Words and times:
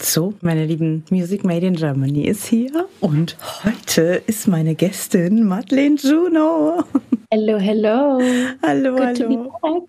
So, 0.00 0.34
meine 0.42 0.64
lieben 0.64 1.04
Music 1.10 1.42
Made 1.44 1.66
in 1.66 1.74
Germany 1.74 2.22
ist 2.22 2.46
hier 2.46 2.88
und 3.00 3.36
heute 3.64 4.22
ist 4.26 4.46
meine 4.46 4.74
Gästin 4.76 5.44
Madeleine 5.44 5.96
Juno. 5.96 6.84
Hello, 7.32 7.58
hello. 7.58 8.20
Hallo, 8.62 8.94
Good 8.96 9.20
hallo. 9.20 9.88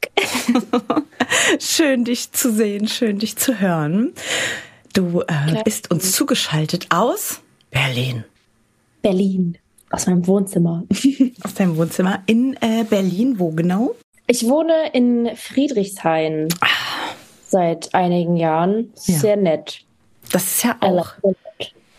schön 1.59 2.05
dich 2.05 2.31
zu 2.31 2.51
sehen, 2.51 2.87
schön 2.87 3.19
dich 3.19 3.35
zu 3.37 3.59
hören. 3.59 4.13
Du 4.93 5.21
äh, 5.21 5.61
bist 5.63 5.91
uns 5.91 6.12
zugeschaltet 6.14 6.88
aus 6.89 7.41
Berlin. 7.70 8.23
Berlin. 9.04 9.57
Aus 9.91 10.07
meinem 10.07 10.26
Wohnzimmer. 10.26 10.84
Aus 11.44 11.54
deinem 11.54 11.78
Wohnzimmer 11.78 12.23
in 12.26 12.55
äh, 12.62 12.84
Berlin, 12.84 13.39
wo 13.39 13.52
genau? 13.52 13.96
Ich 14.28 14.44
wohne 14.48 14.91
in 14.94 15.30
Friedrichshain 15.36 16.48
Ah. 16.62 16.68
seit 17.48 17.94
einigen 17.94 18.38
Jahren. 18.38 18.91
Ja. 19.05 19.18
Sehr 19.18 19.38
nett. 19.38 19.86
Das 20.32 20.43
ist 20.43 20.64
ja 20.64 20.77
auch. 20.80 21.14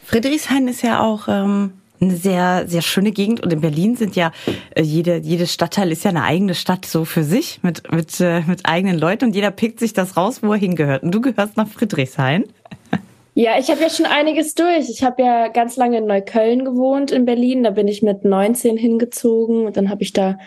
Friedrichshain 0.05 0.69
ist 0.69 0.83
ja 0.83 1.01
auch 1.03 1.29
ähm, 1.29 1.75
eine 2.01 2.17
sehr, 2.17 2.65
sehr 2.67 2.83
schöne 2.83 3.13
Gegend 3.13 3.43
und 3.43 3.53
in 3.53 3.61
Berlin 3.61 3.97
sind 3.97 4.17
ja 4.17 4.33
äh, 4.75 4.83
jede, 4.83 5.19
jedes 5.19 5.53
Stadtteil 5.53 5.93
ist 5.93 6.05
ja 6.05 6.11
eine 6.11 6.25
eigene 6.25 6.55
Stadt 6.55 6.87
so 6.87 7.05
für 7.05 7.23
sich 7.23 7.61
mit, 7.63 7.91
mit, 7.93 8.21
äh, 8.21 8.41
mit 8.47 8.61
eigenen 8.65 8.99
Leuten 8.99 9.27
und 9.27 9.35
jeder 9.35 9.51
pickt 9.51 9.79
sich 9.79 9.93
das 9.93 10.17
raus, 10.17 10.43
wo 10.43 10.53
er 10.53 10.59
hingehört. 10.59 11.03
Und 11.03 11.15
du 11.15 11.21
gehörst 11.21 11.57
nach 11.57 11.69
Friedrichshain. 11.69 12.45
Ja, 13.35 13.59
ich 13.59 13.71
habe 13.71 13.81
ja 13.81 13.91
schon 13.91 14.07
einiges 14.07 14.55
durch. 14.55 14.91
Ich 14.91 15.05
habe 15.05 15.23
ja 15.23 15.49
ganz 15.49 15.77
lange 15.77 15.99
in 15.99 16.07
Neukölln 16.07 16.65
gewohnt 16.65 17.13
in 17.13 17.25
Berlin. 17.25 17.63
Da 17.63 17.71
bin 17.71 17.87
ich 17.87 18.03
mit 18.03 18.25
19 18.25 18.77
hingezogen 18.77 19.67
und 19.67 19.77
dann 19.77 19.89
habe 19.89 20.03
ich 20.03 20.13
da 20.13 20.39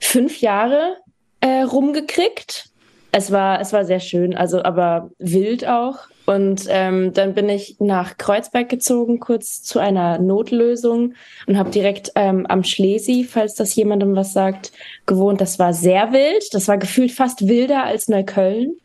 fünf 0.00 0.40
Jahre 0.40 0.96
äh, 1.40 1.62
rumgekriegt. 1.62 2.66
Es 3.12 3.30
war, 3.30 3.60
es 3.60 3.72
war 3.72 3.84
sehr 3.84 4.00
schön, 4.00 4.34
also 4.34 4.62
aber 4.62 5.10
wild 5.18 5.66
auch. 5.68 5.98
Und 6.24 6.66
ähm, 6.68 7.12
dann 7.12 7.34
bin 7.34 7.48
ich 7.48 7.76
nach 7.80 8.16
Kreuzberg 8.16 8.68
gezogen, 8.68 9.18
kurz 9.18 9.62
zu 9.62 9.80
einer 9.80 10.18
Notlösung 10.18 11.14
und 11.46 11.58
habe 11.58 11.70
direkt 11.70 12.12
ähm, 12.14 12.46
am 12.46 12.62
Schlesi, 12.62 13.26
falls 13.28 13.54
das 13.54 13.74
jemandem 13.74 14.14
was 14.14 14.32
sagt, 14.32 14.70
gewohnt. 15.06 15.40
Das 15.40 15.58
war 15.58 15.74
sehr 15.74 16.12
wild. 16.12 16.44
Das 16.52 16.68
war 16.68 16.78
gefühlt 16.78 17.10
fast 17.10 17.48
wilder 17.48 17.82
als 17.84 18.08
Neukölln. 18.08 18.76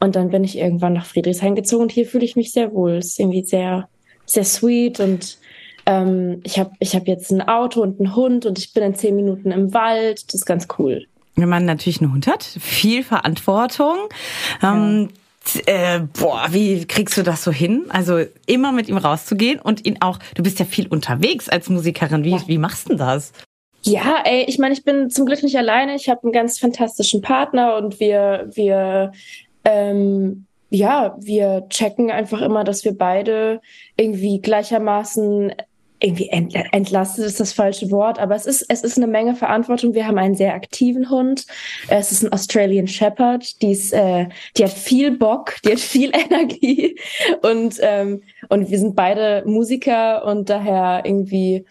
Und 0.00 0.16
dann 0.16 0.30
bin 0.30 0.44
ich 0.44 0.58
irgendwann 0.58 0.92
nach 0.92 1.06
Friedrichshain 1.06 1.54
gezogen 1.54 1.84
und 1.84 1.92
hier 1.92 2.06
fühle 2.06 2.24
ich 2.24 2.36
mich 2.36 2.52
sehr 2.52 2.74
wohl. 2.74 2.96
Es 2.96 3.06
ist 3.06 3.20
irgendwie 3.20 3.44
sehr, 3.44 3.88
sehr 4.26 4.44
sweet 4.44 5.00
und 5.00 5.38
ähm, 5.86 6.40
ich 6.44 6.58
habe 6.58 6.72
ich 6.78 6.94
hab 6.94 7.06
jetzt 7.08 7.30
ein 7.30 7.40
Auto 7.40 7.80
und 7.82 8.00
einen 8.00 8.14
Hund 8.14 8.44
und 8.44 8.58
ich 8.58 8.72
bin 8.72 8.82
in 8.82 8.94
zehn 8.94 9.16
Minuten 9.16 9.50
im 9.50 9.72
Wald. 9.72 10.26
Das 10.26 10.34
ist 10.34 10.44
ganz 10.44 10.68
cool. 10.78 11.06
Wenn 11.36 11.48
man 11.48 11.64
natürlich 11.64 12.02
einen 12.02 12.12
Hund 12.12 12.26
hat, 12.26 12.42
viel 12.42 13.02
Verantwortung. 13.02 13.96
Ähm, 14.62 15.08
t- 15.08 15.14
äh, 15.66 16.00
boah, 16.18 16.46
wie 16.50 16.86
kriegst 16.86 17.16
du 17.16 17.22
das 17.22 17.42
so 17.44 17.50
hin? 17.52 17.84
Also 17.88 18.20
immer 18.46 18.72
mit 18.72 18.88
ihm 18.88 18.96
rauszugehen 18.96 19.58
und 19.60 19.84
ihn 19.86 19.98
auch, 20.00 20.18
du 20.34 20.42
bist 20.42 20.58
ja 20.58 20.64
viel 20.64 20.86
unterwegs 20.88 21.48
als 21.48 21.68
Musikerin. 21.68 22.24
Wie, 22.24 22.30
Ja. 22.30 22.42
wie 22.46 22.58
machst 22.58 22.86
du 22.86 22.90
denn 22.90 22.98
das? 22.98 23.32
Ja, 23.84 24.22
ey, 24.24 24.44
ich 24.46 24.58
meine, 24.58 24.74
ich 24.74 24.84
bin 24.84 25.10
zum 25.10 25.26
Glück 25.26 25.42
nicht 25.42 25.56
alleine. 25.56 25.96
Ich 25.96 26.08
habe 26.08 26.22
einen 26.22 26.32
ganz 26.32 26.58
fantastischen 26.58 27.20
Partner 27.20 27.76
und 27.76 27.98
wir, 27.98 28.48
wir, 28.52 29.10
ähm, 29.64 30.46
ja, 30.70 31.16
wir 31.20 31.66
checken 31.68 32.10
einfach 32.10 32.40
immer, 32.42 32.62
dass 32.64 32.84
wir 32.84 32.96
beide 32.96 33.60
irgendwie 33.96 34.40
gleichermaßen 34.40 35.52
irgendwie 36.02 36.28
ent 36.28 36.54
entlastet 36.72 37.24
ist 37.24 37.40
das 37.40 37.52
falsche 37.52 37.90
Wort, 37.90 38.18
aber 38.18 38.34
es 38.34 38.46
ist, 38.46 38.66
es 38.68 38.82
ist 38.82 38.96
eine 38.96 39.06
Menge 39.06 39.36
Verantwortung. 39.36 39.94
Wir 39.94 40.06
haben 40.06 40.18
einen 40.18 40.34
sehr 40.34 40.54
aktiven 40.54 41.08
Hund. 41.10 41.46
Es 41.88 42.10
ist 42.10 42.22
ein 42.22 42.32
Australian 42.32 42.88
Shepherd. 42.88 43.62
Die 43.62 43.72
ist, 43.72 43.92
äh, 43.92 44.26
die 44.56 44.64
hat 44.64 44.72
viel 44.72 45.16
Bock, 45.16 45.56
die 45.64 45.72
hat 45.72 45.80
viel 45.80 46.10
Energie 46.30 46.96
und, 47.42 47.76
ähm, 47.80 48.22
und 48.48 48.70
wir 48.70 48.78
sind 48.78 48.96
beide 48.96 49.44
Musiker 49.46 50.24
und 50.24 50.50
daher 50.50 51.02
irgendwie, 51.04 51.64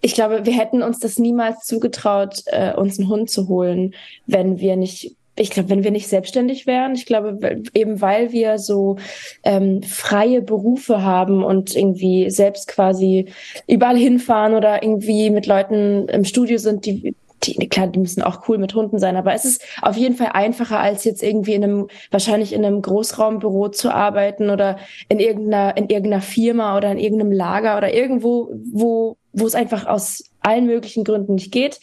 ich 0.00 0.14
glaube, 0.14 0.46
wir 0.46 0.52
hätten 0.52 0.82
uns 0.82 0.98
das 0.98 1.18
niemals 1.18 1.66
zugetraut, 1.66 2.42
äh, 2.46 2.74
uns 2.74 2.98
einen 2.98 3.08
Hund 3.08 3.30
zu 3.30 3.48
holen, 3.48 3.94
wenn 4.26 4.58
wir 4.58 4.76
nicht, 4.76 5.16
ich 5.36 5.50
glaube, 5.50 5.70
wenn 5.70 5.82
wir 5.82 5.90
nicht 5.90 6.08
selbstständig 6.08 6.66
wären. 6.66 6.94
Ich 6.94 7.06
glaube, 7.06 7.62
eben 7.74 8.00
weil 8.00 8.32
wir 8.32 8.58
so 8.58 8.96
ähm, 9.44 9.82
freie 9.82 10.42
Berufe 10.42 11.02
haben 11.02 11.42
und 11.42 11.74
irgendwie 11.74 12.30
selbst 12.30 12.68
quasi 12.68 13.26
überall 13.66 13.96
hinfahren 13.96 14.54
oder 14.54 14.82
irgendwie 14.82 15.30
mit 15.30 15.46
Leuten 15.46 16.08
im 16.08 16.24
Studio 16.24 16.58
sind, 16.58 16.84
die 16.84 17.14
die, 17.44 17.68
klar, 17.68 17.88
die 17.88 17.98
müssen 17.98 18.22
auch 18.22 18.48
cool 18.48 18.58
mit 18.58 18.74
Hunden 18.74 18.98
sein, 18.98 19.16
aber 19.16 19.34
es 19.34 19.44
ist 19.44 19.64
auf 19.80 19.96
jeden 19.96 20.14
Fall 20.14 20.30
einfacher, 20.32 20.78
als 20.78 21.04
jetzt 21.04 21.22
irgendwie 21.22 21.54
in 21.54 21.64
einem, 21.64 21.88
wahrscheinlich 22.10 22.52
in 22.52 22.64
einem 22.64 22.82
Großraumbüro 22.82 23.68
zu 23.68 23.92
arbeiten 23.92 24.50
oder 24.50 24.78
in 25.08 25.18
irgendeiner, 25.18 25.76
in 25.76 25.88
irgendeiner 25.88 26.22
Firma 26.22 26.76
oder 26.76 26.92
in 26.92 26.98
irgendeinem 26.98 27.32
Lager 27.32 27.76
oder 27.76 27.92
irgendwo, 27.92 28.52
wo, 28.72 29.16
wo 29.32 29.46
es 29.46 29.54
einfach 29.54 29.86
aus 29.86 30.31
allen 30.42 30.66
möglichen 30.66 31.04
Gründen 31.04 31.34
nicht 31.34 31.52
geht. 31.52 31.80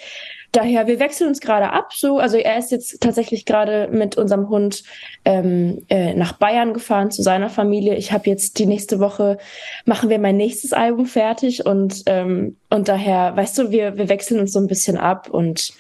Daher, 0.52 0.88
wir 0.88 1.00
wechseln 1.00 1.28
uns 1.28 1.42
gerade 1.42 1.72
ab. 1.72 1.94
So, 1.94 2.18
also 2.18 2.38
er 2.38 2.58
ist 2.58 2.72
jetzt 2.72 3.02
tatsächlich 3.02 3.46
gerade 3.46 3.88
mit 3.92 4.18
unserem 4.18 4.50
Hund 4.50 4.84
ähm, 5.24 5.84
äh, 5.90 6.16
nach 6.16 6.34
Bayern 6.34 6.74
gefahren 6.74 7.12
zu 7.12 7.22
seiner 7.22 7.50
Familie. 7.50 7.96
Ich 7.96 8.12
habe 8.12 8.30
jetzt 8.30 8.58
die 8.58 8.66
nächste 8.66 9.00
Woche 9.00 9.38
machen 9.86 10.10
wir 10.10 10.18
mein 10.18 10.38
nächstes 10.38 10.74
Album 10.74 11.06
fertig 11.06 11.66
und 11.68 12.04
ähm, 12.08 12.58
und 12.72 12.88
daher, 12.88 13.36
weißt 13.36 13.60
du, 13.60 13.72
wir 13.72 13.98
wir 13.98 14.10
wechseln 14.10 14.40
uns 14.40 14.54
so 14.54 14.60
ein 14.60 14.68
bisschen 14.68 14.98
ab 14.98 15.30
und 15.30 15.72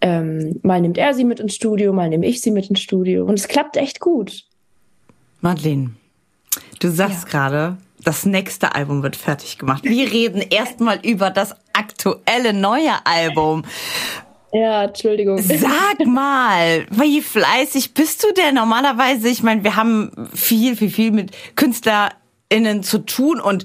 ähm, 0.00 0.58
mal 0.62 0.80
nimmt 0.80 0.98
er 0.98 1.14
sie 1.14 1.24
mit 1.24 1.38
ins 1.38 1.54
Studio, 1.54 1.92
mal 1.92 2.08
nehme 2.08 2.26
ich 2.26 2.40
sie 2.40 2.50
mit 2.50 2.68
ins 2.68 2.80
Studio 2.80 3.24
und 3.24 3.38
es 3.38 3.46
klappt 3.46 3.76
echt 3.76 4.00
gut. 4.00 4.42
Madeleine, 5.40 5.92
du 6.80 6.88
sagst 6.88 7.26
gerade, 7.26 7.76
das 8.02 8.26
nächste 8.26 8.74
Album 8.74 9.02
wird 9.02 9.16
fertig 9.16 9.58
gemacht. 9.58 9.84
Wir 9.84 10.10
reden 10.10 10.40
erstmal 10.40 10.98
über 11.04 11.30
das 11.30 11.54
aktuelle 11.72 12.52
neue 12.52 12.92
Album. 13.04 13.64
Ja, 14.52 14.84
Entschuldigung. 14.84 15.38
Sag 15.38 16.06
mal, 16.06 16.86
wie 16.90 17.22
fleißig 17.22 17.94
bist 17.94 18.22
du 18.22 18.32
denn 18.34 18.54
normalerweise? 18.54 19.28
Ich 19.28 19.42
meine, 19.42 19.64
wir 19.64 19.76
haben 19.76 20.28
viel, 20.34 20.76
viel, 20.76 20.90
viel 20.90 21.10
mit 21.10 21.30
KünstlerInnen 21.56 22.82
zu 22.82 22.98
tun 22.98 23.40
und 23.40 23.64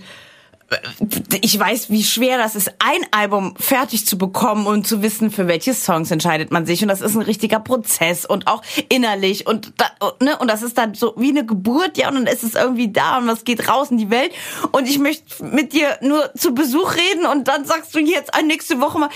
ich 1.42 1.58
weiß, 1.58 1.90
wie 1.90 2.04
schwer 2.04 2.38
das 2.38 2.56
ist, 2.56 2.74
ein 2.80 3.06
Album 3.12 3.56
fertig 3.58 4.06
zu 4.06 4.18
bekommen 4.18 4.68
und 4.68 4.86
zu 4.86 5.02
wissen, 5.02 5.32
für 5.32 5.48
welche 5.48 5.74
Songs 5.74 6.12
entscheidet 6.12 6.52
man 6.52 6.66
sich. 6.66 6.82
Und 6.82 6.90
das 6.90 7.02
ist 7.02 7.16
ein 7.16 7.22
richtiger 7.22 7.60
Prozess 7.60 8.26
und 8.26 8.48
auch 8.48 8.62
innerlich 8.90 9.48
und 9.48 9.74
da, 9.78 9.86
ne, 10.20 10.38
und 10.38 10.50
das 10.50 10.64
ist 10.64 10.78
dann 10.78 10.94
so 10.94 11.14
wie 11.18 11.30
eine 11.30 11.46
Geburt, 11.46 11.98
ja, 11.98 12.10
und 12.10 12.16
dann 12.16 12.28
ist 12.28 12.44
es 12.44 12.56
irgendwie 12.56 12.92
da 12.92 13.18
und 13.18 13.28
was 13.28 13.46
geht 13.46 13.70
raus 13.70 13.92
in 13.92 13.98
die 13.98 14.10
Welt. 14.10 14.32
Und 14.72 14.90
ich 14.90 15.00
möchte 15.00 15.44
mit 15.44 15.74
dir 15.74 15.98
nur 16.02 16.34
zu 16.36 16.54
Besuch 16.54 16.96
reden 16.96 17.26
und 17.26 17.48
dann 17.48 17.64
sagst 17.66 17.96
du 17.96 18.00
jetzt 18.00 18.38
äh, 18.38 18.44
nächste 18.44 18.82
Woche 18.82 19.00
mal, 19.00 19.10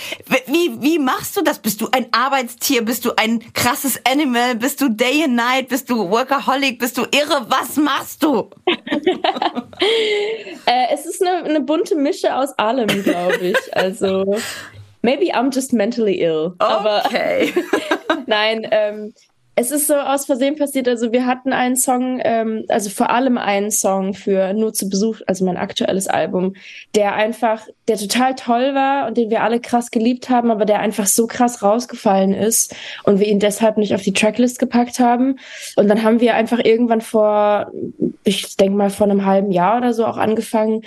wie, 0.48 0.82
wie 0.82 1.00
machst 1.00 1.36
du 1.36 1.42
das? 1.42 1.60
Bist 1.60 1.82
du 1.82 1.90
ein 1.92 2.08
Arbeitstier? 2.12 2.84
Bist 2.84 3.04
du 3.04 3.12
ein 3.18 3.42
krasses 3.54 4.00
Animal? 4.10 4.56
Bist 4.56 4.80
du 4.80 4.90
Day 4.90 5.24
and 5.26 5.36
Night? 5.36 5.68
Bist 5.68 5.90
du 5.90 6.10
Workaholic? 6.10 6.80
Bist 6.80 6.98
du 6.98 7.02
irre? 7.02 7.46
Was 7.50 7.76
machst 7.76 8.24
du? 8.24 8.50
Äh, 10.66 10.94
es 10.94 11.08
ist 11.08 11.26
eine, 11.26 11.41
eine 11.46 11.62
bunte 11.62 11.96
Mische 11.96 12.36
aus 12.36 12.58
allem, 12.58 12.88
glaube 13.04 13.38
ich. 13.38 13.78
Also 13.78 14.38
maybe 15.02 15.34
I'm 15.34 15.54
just 15.54 15.74
mentally 15.74 16.22
ill. 16.22 16.54
Aber 16.60 17.04
Okay. 17.06 17.54
Nein, 18.28 18.68
ähm, 18.72 19.14
es 19.56 19.70
ist 19.70 19.88
so 19.88 19.96
aus 19.96 20.26
Versehen 20.26 20.56
passiert. 20.56 20.88
Also 20.88 21.12
wir 21.12 21.26
hatten 21.26 21.52
einen 21.52 21.76
Song, 21.76 22.22
ähm, 22.24 22.64
also 22.70 22.90
vor 22.90 23.10
allem 23.10 23.38
einen 23.38 23.70
Song 23.70 24.14
für 24.14 24.54
Nur 24.54 24.74
zu 24.74 24.88
Besuch, 24.88 25.20
also 25.28 25.44
mein 25.46 25.58
aktuelles 25.58 26.08
Album, 26.08 26.56
der 26.96 27.14
einfach, 27.16 27.68
der 27.88 27.98
total 27.98 28.36
toll 28.36 28.74
war 28.74 29.08
und 29.08 29.18
den 29.18 29.30
wir 29.30 29.44
alle 29.44 29.60
krass 29.60 29.92
geliebt 29.92 30.30
haben, 30.30 30.52
aber 30.52 30.64
der 30.64 30.80
einfach 30.80 31.06
so 31.06 31.28
krass 31.28 31.62
rausgefallen 31.62 32.34
ist 32.34 32.74
und 33.04 33.20
wir 33.20 33.28
ihn 33.28 33.40
deshalb 33.40 33.78
nicht 33.78 33.94
auf 33.94 34.02
die 34.02 34.14
Tracklist 34.14 34.58
gepackt 34.58 35.00
haben. 35.00 35.38
Und 35.76 35.90
dann 35.90 36.02
haben 36.02 36.22
wir 36.22 36.36
einfach 36.36 36.64
irgendwann 36.64 37.02
vor, 37.02 37.72
ich 38.24 38.56
denke 38.56 38.78
mal 38.78 38.90
vor 38.90 39.08
einem 39.08 39.26
halben 39.26 39.52
Jahr 39.52 39.78
oder 39.78 39.94
so 39.94 40.06
auch 40.06 40.18
angefangen, 40.18 40.84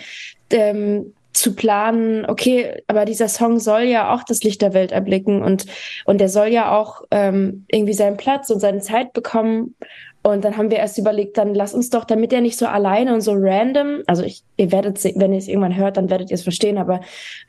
ähm, 0.51 1.13
zu 1.35 1.55
planen, 1.55 2.25
okay, 2.27 2.83
aber 2.87 3.05
dieser 3.05 3.29
Song 3.29 3.59
soll 3.59 3.83
ja 3.83 4.15
auch 4.15 4.23
das 4.23 4.43
Licht 4.45 4.63
der 4.63 4.73
Welt 4.73 4.93
erblicken 4.93 5.43
und, 5.43 5.67
und 6.05 6.19
der 6.19 6.29
soll 6.29 6.47
ja 6.47 6.79
auch 6.79 7.03
ähm, 7.11 7.67
irgendwie 7.69 7.93
seinen 7.93 8.17
Platz 8.17 8.51
und 8.51 8.61
seine 8.61 8.81
Zeit 8.81 9.13
bekommen. 9.13 9.75
Und 10.23 10.43
dann 10.43 10.57
haben 10.57 10.71
wir 10.71 10.79
erst 10.79 10.97
überlegt, 10.97 11.37
dann 11.37 11.55
lass 11.55 11.75
uns 11.75 11.91
doch, 11.91 12.05
damit 12.05 12.33
er 12.33 12.41
nicht 12.41 12.57
so 12.57 12.67
alleine 12.67 13.13
und 13.13 13.21
so 13.21 13.35
random, 13.37 14.03
also 14.07 14.23
ich, 14.23 14.43
ihr 14.57 14.73
werdet, 14.73 15.05
wenn 15.05 15.33
ihr 15.33 15.39
es 15.39 15.49
irgendwann 15.49 15.77
hört, 15.77 15.99
dann 15.99 16.09
werdet 16.09 16.31
ihr 16.31 16.37
es 16.37 16.45
verstehen, 16.45 16.79
aber 16.79 17.01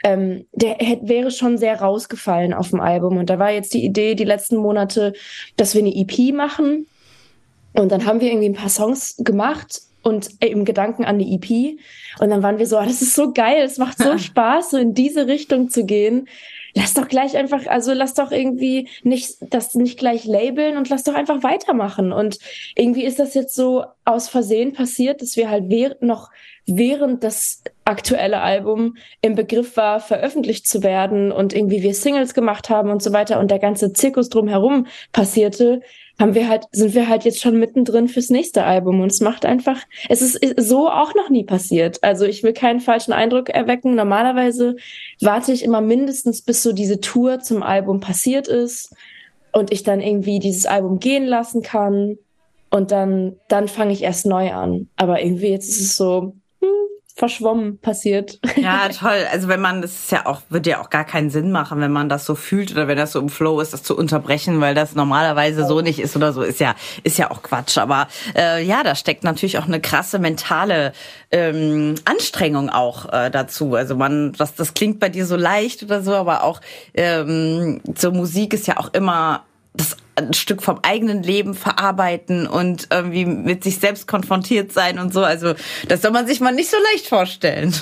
ähm, 0.04 0.46
der 0.52 0.76
hätte, 0.80 1.08
wäre 1.08 1.32
schon 1.32 1.58
sehr 1.58 1.80
rausgefallen 1.80 2.54
auf 2.54 2.72
dem 2.72 2.82
Album. 2.82 3.18
Und 3.18 3.30
da 3.30 3.40
war 3.40 3.52
jetzt 3.52 3.74
die 3.74 3.86
Idee, 3.86 4.16
die 4.16 4.26
letzten 4.26 4.58
Monate, 4.58 5.14
dass 5.56 5.74
wir 5.74 5.82
eine 5.82 5.96
EP 5.96 6.34
machen. 6.34 6.88
Und 7.74 7.94
dann 7.94 8.06
haben 8.06 8.20
wir 8.20 8.30
irgendwie 8.30 8.50
ein 8.50 8.56
paar 8.56 8.70
Songs 8.70 9.16
gemacht 9.20 9.84
und 10.06 10.30
äh, 10.40 10.48
im 10.48 10.66
Gedanken 10.66 11.04
an 11.04 11.18
die 11.18 11.34
EP. 11.34 11.80
Und 12.20 12.30
dann 12.30 12.44
waren 12.44 12.60
wir 12.60 12.68
so, 12.68 12.78
ah, 12.78 12.86
das 12.86 13.02
ist 13.02 13.16
so 13.16 13.34
geil, 13.34 13.64
es 13.64 13.80
macht 13.80 13.98
so 13.98 14.18
Spaß, 14.20 14.70
so 14.70 14.78
in 14.78 14.94
diese 14.94 15.28
Richtung 15.28 15.70
zu 15.70 15.84
gehen. 15.84 16.28
lass 16.76 16.94
doch 16.94 17.08
gleich 17.08 17.36
einfach, 17.36 17.66
also 17.66 17.92
lass 17.94 18.14
doch 18.14 18.32
irgendwie 18.32 18.88
nicht, 19.02 19.38
das 19.50 19.74
nicht 19.74 19.98
gleich 19.98 20.26
labeln 20.26 20.78
und 20.78 20.90
lass 20.90 21.04
doch 21.04 21.16
einfach 21.16 21.42
weitermachen. 21.42 22.12
Und 22.14 22.38
irgendwie 22.76 23.04
ist 23.04 23.18
das 23.18 23.34
jetzt 23.34 23.56
so 23.56 23.86
aus 24.06 24.30
Versehen 24.30 24.74
passiert, 24.74 25.24
dass 25.24 25.38
wir 25.38 25.50
halt 25.50 25.70
während, 25.70 26.04
noch 26.04 26.30
während 26.68 27.24
das 27.24 27.64
aktuelle 27.84 28.42
Album 28.42 28.98
im 29.22 29.34
Begriff 29.34 29.76
war, 29.76 30.00
veröffentlicht 30.00 30.68
zu 30.68 30.84
werden 30.84 31.32
und 31.32 31.54
irgendwie 31.54 31.82
wir 31.82 31.96
Singles 31.96 32.36
gemacht 32.36 32.70
haben 32.70 32.92
und 32.92 33.02
so 33.02 33.12
weiter 33.12 33.40
und 33.40 33.50
der 33.50 33.60
ganze 33.60 33.92
Zirkus 33.94 34.30
drumherum 34.30 34.86
passierte, 35.12 35.82
haben 36.20 36.34
wir 36.34 36.48
halt, 36.48 36.66
sind 36.72 36.94
wir 36.94 37.10
halt 37.10 37.26
jetzt 37.26 37.42
schon 37.42 37.60
mittendrin 37.60 38.08
fürs 38.08 38.30
nächste 38.30 38.64
Album 38.64 39.02
und 39.02 39.12
es 39.12 39.20
macht 39.20 39.46
einfach, 39.46 39.80
es 40.08 40.22
ist 40.22 40.40
so 40.58 40.90
auch 40.90 41.14
noch 41.14 41.30
nie 41.30 41.44
passiert. 41.44 42.04
Also 42.04 42.26
ich 42.26 42.44
will 42.44 42.54
keinen 42.54 42.80
falschen 42.80 43.12
Eindruck 43.12 43.50
erwecken. 43.50 43.96
Normalerweise 43.96 44.78
warte 45.22 45.52
ich 45.52 45.64
immer 45.64 45.82
mindestens, 45.82 46.42
bis 46.42 46.64
so 46.64 46.72
diese 46.72 47.02
Tour 47.02 47.40
zum 47.40 47.64
Album 47.64 48.00
passiert 48.00 48.48
ist 48.48 48.96
und 49.52 49.72
ich 49.72 49.84
dann 49.84 50.02
irgendwie 50.02 50.40
dieses 50.40 50.66
Album 50.66 51.00
gehen 51.00 51.26
lassen 51.26 51.62
kann 51.62 52.18
und 52.70 52.92
dann, 52.92 53.38
dann 53.48 53.68
fange 53.68 53.94
ich 53.94 54.04
erst 54.04 54.26
neu 54.26 54.52
an. 54.54 54.90
Aber 54.96 55.22
irgendwie 55.22 55.50
jetzt 55.50 55.70
ist 55.70 55.82
es 55.82 55.96
so, 55.96 56.34
verschwommen 57.16 57.80
passiert. 57.80 58.40
Ja, 58.58 58.90
toll. 59.00 59.26
Also 59.32 59.48
wenn 59.48 59.62
man, 59.62 59.82
das 59.82 59.94
ist 59.94 60.12
ja 60.12 60.26
auch, 60.26 60.42
wird 60.50 60.68
ja 60.68 60.82
auch 60.82 60.90
gar 60.90 61.06
keinen 61.06 61.30
Sinn 61.30 61.52
machen, 61.52 61.80
wenn 61.80 61.92
man 61.92 62.10
das 62.10 62.26
so 62.26 62.36
fühlt 62.36 62.72
oder 62.74 62.90
wenn 62.90 62.98
das 62.98 63.14
so 63.14 63.20
im 63.20 63.30
Flow 63.30 63.62
ist, 63.62 63.72
das 63.74 63.84
zu 63.84 63.98
unterbrechen, 63.98 64.60
weil 64.60 64.76
das 64.76 64.96
normalerweise 64.96 65.66
so 65.66 65.80
nicht 65.80 66.00
ist 66.00 66.16
oder 66.18 66.34
so, 66.34 66.42
ist 66.42 66.60
ja, 66.60 66.76
ist 67.04 67.18
ja 67.18 67.32
auch 67.32 67.42
Quatsch. 67.42 67.78
Aber 67.78 68.10
äh, 68.36 68.62
ja, 68.64 68.84
da 68.84 68.96
steckt 68.96 69.24
natürlich 69.24 69.58
auch 69.58 69.66
eine 69.66 69.80
krasse 69.80 70.20
mentale 70.20 70.92
ähm, 71.32 71.96
Anstrengung 72.04 72.70
auch 72.70 73.12
äh, 73.12 73.32
dazu. 73.32 73.76
Also 73.76 73.96
man, 73.96 74.34
das, 74.34 74.56
das 74.56 74.74
klingt 74.74 75.00
bei 75.00 75.08
dir 75.08 75.26
so 75.26 75.38
leicht 75.38 75.84
oder 75.84 76.04
so, 76.04 76.14
aber 76.14 76.44
auch 76.44 76.60
ähm, 76.94 77.82
so 77.96 78.12
Musik 78.12 78.54
ist 78.54 78.68
ja 78.68 78.78
auch 78.78 78.94
immer 78.94 79.46
das 79.74 79.96
ein 80.16 80.34
Stück 80.34 80.64
vom 80.64 80.80
eigenen 80.82 81.24
Leben 81.24 81.54
verarbeiten 81.54 82.48
und 82.48 82.88
irgendwie 82.92 83.26
mit 83.26 83.64
sich 83.64 83.80
selbst 83.80 84.08
konfrontiert 84.08 84.72
sein 84.72 85.00
und 85.00 85.14
so. 85.14 85.24
Also 85.24 85.54
das 85.88 86.02
soll 86.02 86.12
man 86.12 86.28
sich 86.28 86.40
mal 86.40 86.54
nicht 86.54 86.70
so 86.70 86.78
leicht 86.94 87.08
vorstellen. 87.08 87.74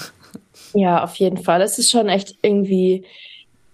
Ja, 0.73 1.03
auf 1.03 1.15
jeden 1.15 1.37
Fall. 1.37 1.61
Es 1.61 1.77
ist 1.77 1.91
schon 1.91 2.09
echt 2.09 2.35
irgendwie, 2.41 3.05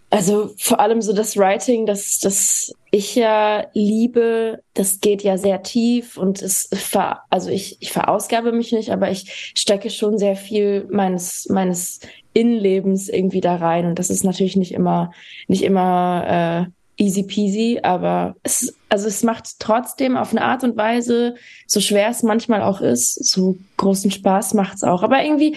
also 0.09 0.51
vor 0.57 0.79
allem 0.79 1.01
so 1.01 1.13
das 1.13 1.37
Writing, 1.37 1.85
das, 1.85 2.19
das 2.19 2.73
ich 2.91 3.15
ja 3.15 3.67
liebe, 3.73 4.61
das 4.73 4.99
geht 4.99 5.21
ja 5.23 5.37
sehr 5.37 5.63
tief 5.63 6.17
und 6.17 6.41
es 6.41 6.69
ver, 6.73 7.21
also 7.29 7.49
ich, 7.49 7.77
ich 7.79 7.91
verausgabe 7.91 8.51
mich 8.51 8.71
nicht, 8.71 8.89
aber 8.91 9.09
ich 9.11 9.53
stecke 9.55 9.89
schon 9.89 10.17
sehr 10.17 10.35
viel 10.35 10.87
meines, 10.91 11.47
meines 11.49 12.01
Innenlebens 12.33 13.07
irgendwie 13.07 13.41
da 13.41 13.55
rein 13.55 13.85
und 13.85 13.99
das 13.99 14.09
ist 14.09 14.23
natürlich 14.23 14.55
nicht 14.57 14.73
immer, 14.73 15.11
nicht 15.47 15.63
immer, 15.63 16.67
äh, 16.67 16.78
easy 16.99 17.23
peasy, 17.23 17.79
aber 17.81 18.35
es, 18.43 18.73
also 18.89 19.07
es 19.07 19.23
macht 19.23 19.59
trotzdem 19.59 20.17
auf 20.17 20.31
eine 20.31 20.43
Art 20.43 20.63
und 20.63 20.77
Weise, 20.77 21.35
so 21.65 21.79
schwer 21.79 22.09
es 22.09 22.23
manchmal 22.23 22.61
auch 22.61 22.81
ist, 22.81 23.25
so 23.25 23.57
großen 23.77 24.11
Spaß 24.11 24.53
macht's 24.53 24.83
auch. 24.83 25.01
Aber 25.01 25.23
irgendwie, 25.23 25.55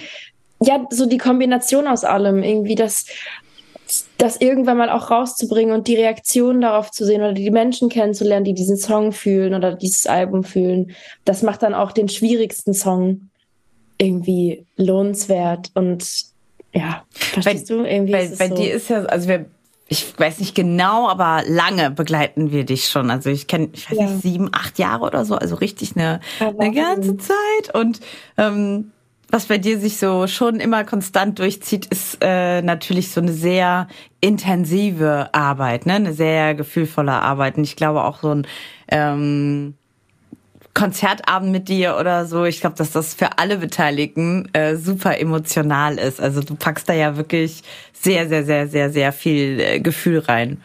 ja, 0.61 0.87
so 0.91 1.07
die 1.07 1.19
Kombination 1.19 1.89
aus 1.89 2.05
allem, 2.05 2.43
irgendwie 2.45 2.77
das, 2.77 3.07
das 4.19 4.41
irgendwann 4.41 4.79
mal 4.79 4.89
auch 4.89 5.11
rauszubringen 5.11 5.75
und 5.75 5.89
die 5.89 5.97
Reaktionen 5.97 6.61
darauf 6.61 6.93
zu 6.93 7.05
sehen 7.05 7.21
oder 7.21 7.33
die 7.33 7.51
Menschen 7.51 7.89
kennenzulernen, 7.89 8.45
die 8.45 8.55
diesen 8.55 8.77
Song 8.77 9.11
fühlen 9.11 9.55
oder 9.55 9.75
dieses 9.75 10.07
Album 10.07 10.45
fühlen, 10.45 10.93
das 11.25 11.43
macht 11.43 11.63
dann 11.65 11.75
auch 11.75 11.91
den 11.91 12.09
schwierigsten 12.09 12.73
Song 12.73 13.31
irgendwie 13.99 14.65
lohnenswert 14.77 15.73
und 15.75 16.07
ja, 16.73 17.05
verstehst 17.11 17.69
bei, 17.69 17.75
du? 17.75 17.85
Irgendwie 17.85 18.13
bei, 18.13 18.31
bei 18.39 18.49
so. 18.49 18.55
dir 18.55 18.75
ist 18.75 18.89
ja, 18.89 19.05
also 19.05 19.29
wir 19.29 19.47
ich 19.93 20.19
weiß 20.19 20.39
nicht 20.39 20.55
genau, 20.55 21.07
aber 21.07 21.43
lange 21.47 21.91
begleiten 21.91 22.51
wir 22.51 22.65
dich 22.65 22.89
schon. 22.89 23.11
Also 23.11 23.29
ich 23.29 23.47
kenne, 23.47 23.69
ich 23.75 23.91
weiß 23.91 23.99
ja. 23.99 24.07
nicht, 24.07 24.23
sieben, 24.23 24.49
acht 24.51 24.79
Jahre 24.79 25.05
oder 25.05 25.27
so, 25.27 25.35
also 25.35 25.55
richtig 25.57 25.97
eine, 25.97 26.21
eine 26.41 26.73
ganze 26.73 27.19
Zeit. 27.19 27.75
Und 27.75 28.01
ähm, 28.39 28.91
was 29.29 29.47
bei 29.47 29.59
dir 29.59 29.79
sich 29.79 29.99
so 29.99 30.27
schon 30.27 30.61
immer 30.61 30.85
konstant 30.85 31.39
durchzieht, 31.39 31.85
ist 31.87 32.17
äh, 32.23 32.63
natürlich 32.63 33.11
so 33.11 33.21
eine 33.21 33.33
sehr 33.33 33.87
intensive 34.23 35.29
Arbeit, 35.35 35.85
ne? 35.85 35.95
eine 35.95 36.15
sehr 36.15 36.55
gefühlvolle 36.55 37.13
Arbeit. 37.13 37.59
Und 37.59 37.65
ich 37.65 37.77
glaube 37.77 38.05
auch 38.05 38.23
so 38.23 38.31
ein 38.35 38.47
ähm, 38.89 39.75
Konzertabend 40.75 41.53
mit 41.53 41.69
dir 41.69 41.97
oder 42.01 42.25
so. 42.27 42.45
Ich 42.45 42.61
glaube, 42.61 42.77
dass 42.77 42.93
das 42.93 43.15
für 43.15 43.39
alle 43.39 43.59
Beteiligten 43.59 44.49
äh, 44.55 44.77
super 44.77 45.19
emotional 45.19 45.99
ist. 45.99 46.21
Also 46.21 46.41
du 46.41 46.55
packst 46.55 46.89
da 46.89 46.95
ja 46.95 47.17
wirklich 47.17 47.63
sehr, 47.93 48.29
sehr, 48.29 48.45
sehr, 48.45 48.69
sehr, 48.69 48.91
sehr 48.91 49.13
viel 49.13 49.61
äh, 49.61 49.81
Gefühl 49.81 50.21
rein. 50.21 50.63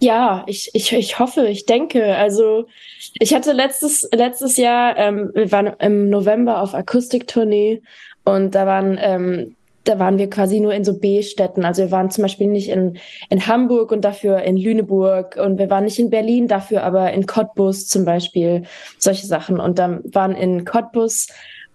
Ja, 0.00 0.44
ich, 0.46 0.70
ich, 0.74 0.92
ich 0.92 1.18
hoffe, 1.18 1.48
ich 1.48 1.66
denke. 1.66 2.16
Also 2.16 2.68
ich 3.14 3.34
hatte 3.34 3.52
letztes, 3.52 4.08
letztes 4.12 4.56
Jahr, 4.56 4.96
ähm, 4.96 5.32
wir 5.34 5.50
waren 5.50 5.72
im 5.80 6.08
November 6.08 6.62
auf 6.62 6.74
Akustiktournee 6.74 7.82
und 8.24 8.54
da 8.54 8.66
waren 8.66 8.98
ähm, 9.00 9.56
da 9.88 9.98
waren 9.98 10.18
wir 10.18 10.28
quasi 10.28 10.60
nur 10.60 10.74
in 10.74 10.84
so 10.84 10.98
B-Städten. 10.98 11.64
Also 11.64 11.82
wir 11.82 11.90
waren 11.90 12.10
zum 12.10 12.22
Beispiel 12.22 12.48
nicht 12.48 12.68
in, 12.68 12.98
in 13.30 13.46
Hamburg 13.46 13.90
und 13.90 14.04
dafür 14.04 14.42
in 14.42 14.56
Lüneburg 14.56 15.36
und 15.36 15.58
wir 15.58 15.70
waren 15.70 15.84
nicht 15.84 15.98
in 15.98 16.10
Berlin, 16.10 16.46
dafür 16.46 16.82
aber 16.82 17.12
in 17.12 17.26
Cottbus 17.26 17.86
zum 17.88 18.04
Beispiel, 18.04 18.64
solche 18.98 19.26
Sachen. 19.26 19.60
Und 19.60 19.78
dann 19.78 20.02
waren 20.12 20.34
in 20.34 20.64
Cottbus 20.64 21.28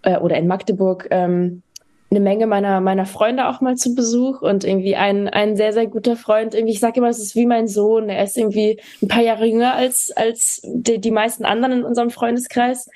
äh, 0.04 0.18
oder 0.18 0.38
in 0.38 0.48
Magdeburg 0.48 1.08
ähm, 1.12 1.64
eine 2.14 2.20
Menge 2.20 2.46
meiner, 2.46 2.80
meiner 2.80 3.08
Freunde 3.08 3.48
auch 3.48 3.60
mal 3.60 3.76
zu 3.76 3.96
Besuch 3.96 4.42
und 4.42 4.64
irgendwie 4.64 4.96
ein, 4.96 5.28
ein 5.28 5.58
sehr, 5.58 5.74
sehr 5.74 5.88
guter 5.88 6.16
Freund. 6.16 6.54
Irgendwie, 6.54 6.74
ich 6.74 6.80
sage 6.80 7.00
immer, 7.00 7.10
es 7.10 7.20
ist 7.20 7.36
wie 7.36 7.48
mein 7.48 7.68
Sohn. 7.68 8.08
Er 8.08 8.24
ist 8.24 8.38
irgendwie 8.38 8.80
ein 9.02 9.08
paar 9.08 9.24
Jahre 9.24 9.46
jünger 9.46 9.74
als, 9.74 10.12
als 10.12 10.62
die, 10.64 11.00
die 11.00 11.10
meisten 11.10 11.44
anderen 11.44 11.80
in 11.80 11.84
unserem 11.84 12.12
Freundeskreis. 12.12 12.88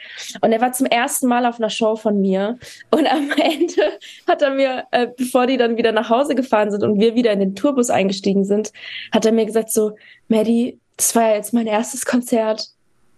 Und 0.41 0.51
er 0.51 0.61
war 0.61 0.71
zum 0.71 0.85
ersten 0.85 1.27
Mal 1.27 1.47
auf 1.47 1.59
einer 1.59 1.71
Show 1.71 1.95
von 1.95 2.21
mir. 2.21 2.59
Und 2.91 3.11
am 3.11 3.31
Ende 3.37 3.97
hat 4.27 4.43
er 4.43 4.51
mir, 4.51 4.85
äh, 4.91 5.07
bevor 5.17 5.47
die 5.47 5.57
dann 5.57 5.77
wieder 5.77 5.91
nach 5.91 6.11
Hause 6.11 6.35
gefahren 6.35 6.69
sind 6.69 6.83
und 6.83 6.99
wir 6.99 7.15
wieder 7.15 7.31
in 7.31 7.39
den 7.39 7.55
Tourbus 7.55 7.89
eingestiegen 7.89 8.45
sind, 8.45 8.71
hat 9.11 9.25
er 9.25 9.31
mir 9.31 9.47
gesagt 9.47 9.71
so, 9.71 9.93
Maddie, 10.27 10.79
das 10.95 11.15
war 11.15 11.29
ja 11.29 11.35
jetzt 11.35 11.53
mein 11.53 11.67
erstes 11.67 12.05
Konzert. 12.05 12.69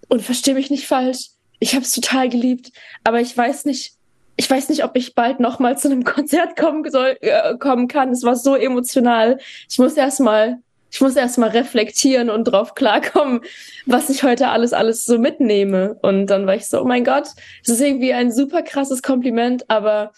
Und 0.07 0.21
versteh 0.21 0.53
mich 0.53 0.69
nicht 0.69 0.87
falsch. 0.87 1.31
Ich 1.59 1.75
habe 1.75 1.83
es 1.83 1.91
total 1.91 2.29
geliebt, 2.29 2.71
aber 3.03 3.19
ich 3.19 3.35
weiß 3.35 3.65
nicht, 3.65 3.98
ich 4.39 4.49
weiß 4.49 4.69
nicht, 4.69 4.85
ob 4.85 4.95
ich 4.95 5.15
bald 5.15 5.41
noch 5.41 5.59
mal 5.59 5.77
zu 5.77 5.89
einem 5.89 6.03
Konzert 6.05 6.55
kommen 6.55 6.89
soll, 6.89 7.17
äh, 7.19 7.57
kommen 7.57 7.89
kann. 7.89 8.11
Es 8.11 8.23
war 8.23 8.37
so 8.37 8.55
emotional. 8.55 9.37
Ich 9.69 9.77
muss 9.79 9.97
erst 9.97 10.21
mal, 10.21 10.59
ich 10.89 11.01
muss 11.01 11.17
erst 11.17 11.37
mal 11.37 11.49
reflektieren 11.49 12.29
und 12.29 12.45
drauf 12.45 12.73
klarkommen, 12.73 13.41
was 13.85 14.09
ich 14.09 14.23
heute 14.23 14.47
alles, 14.47 14.71
alles 14.71 15.03
so 15.03 15.17
mitnehme. 15.19 15.97
Und 16.01 16.27
dann 16.27 16.47
war 16.47 16.55
ich 16.55 16.67
so, 16.67 16.81
oh 16.81 16.85
mein 16.85 17.03
Gott, 17.03 17.27
das 17.65 17.75
ist 17.75 17.81
irgendwie 17.81 18.13
ein 18.13 18.31
super 18.31 18.61
krasses 18.61 19.03
Kompliment, 19.03 19.69
aber 19.69 20.13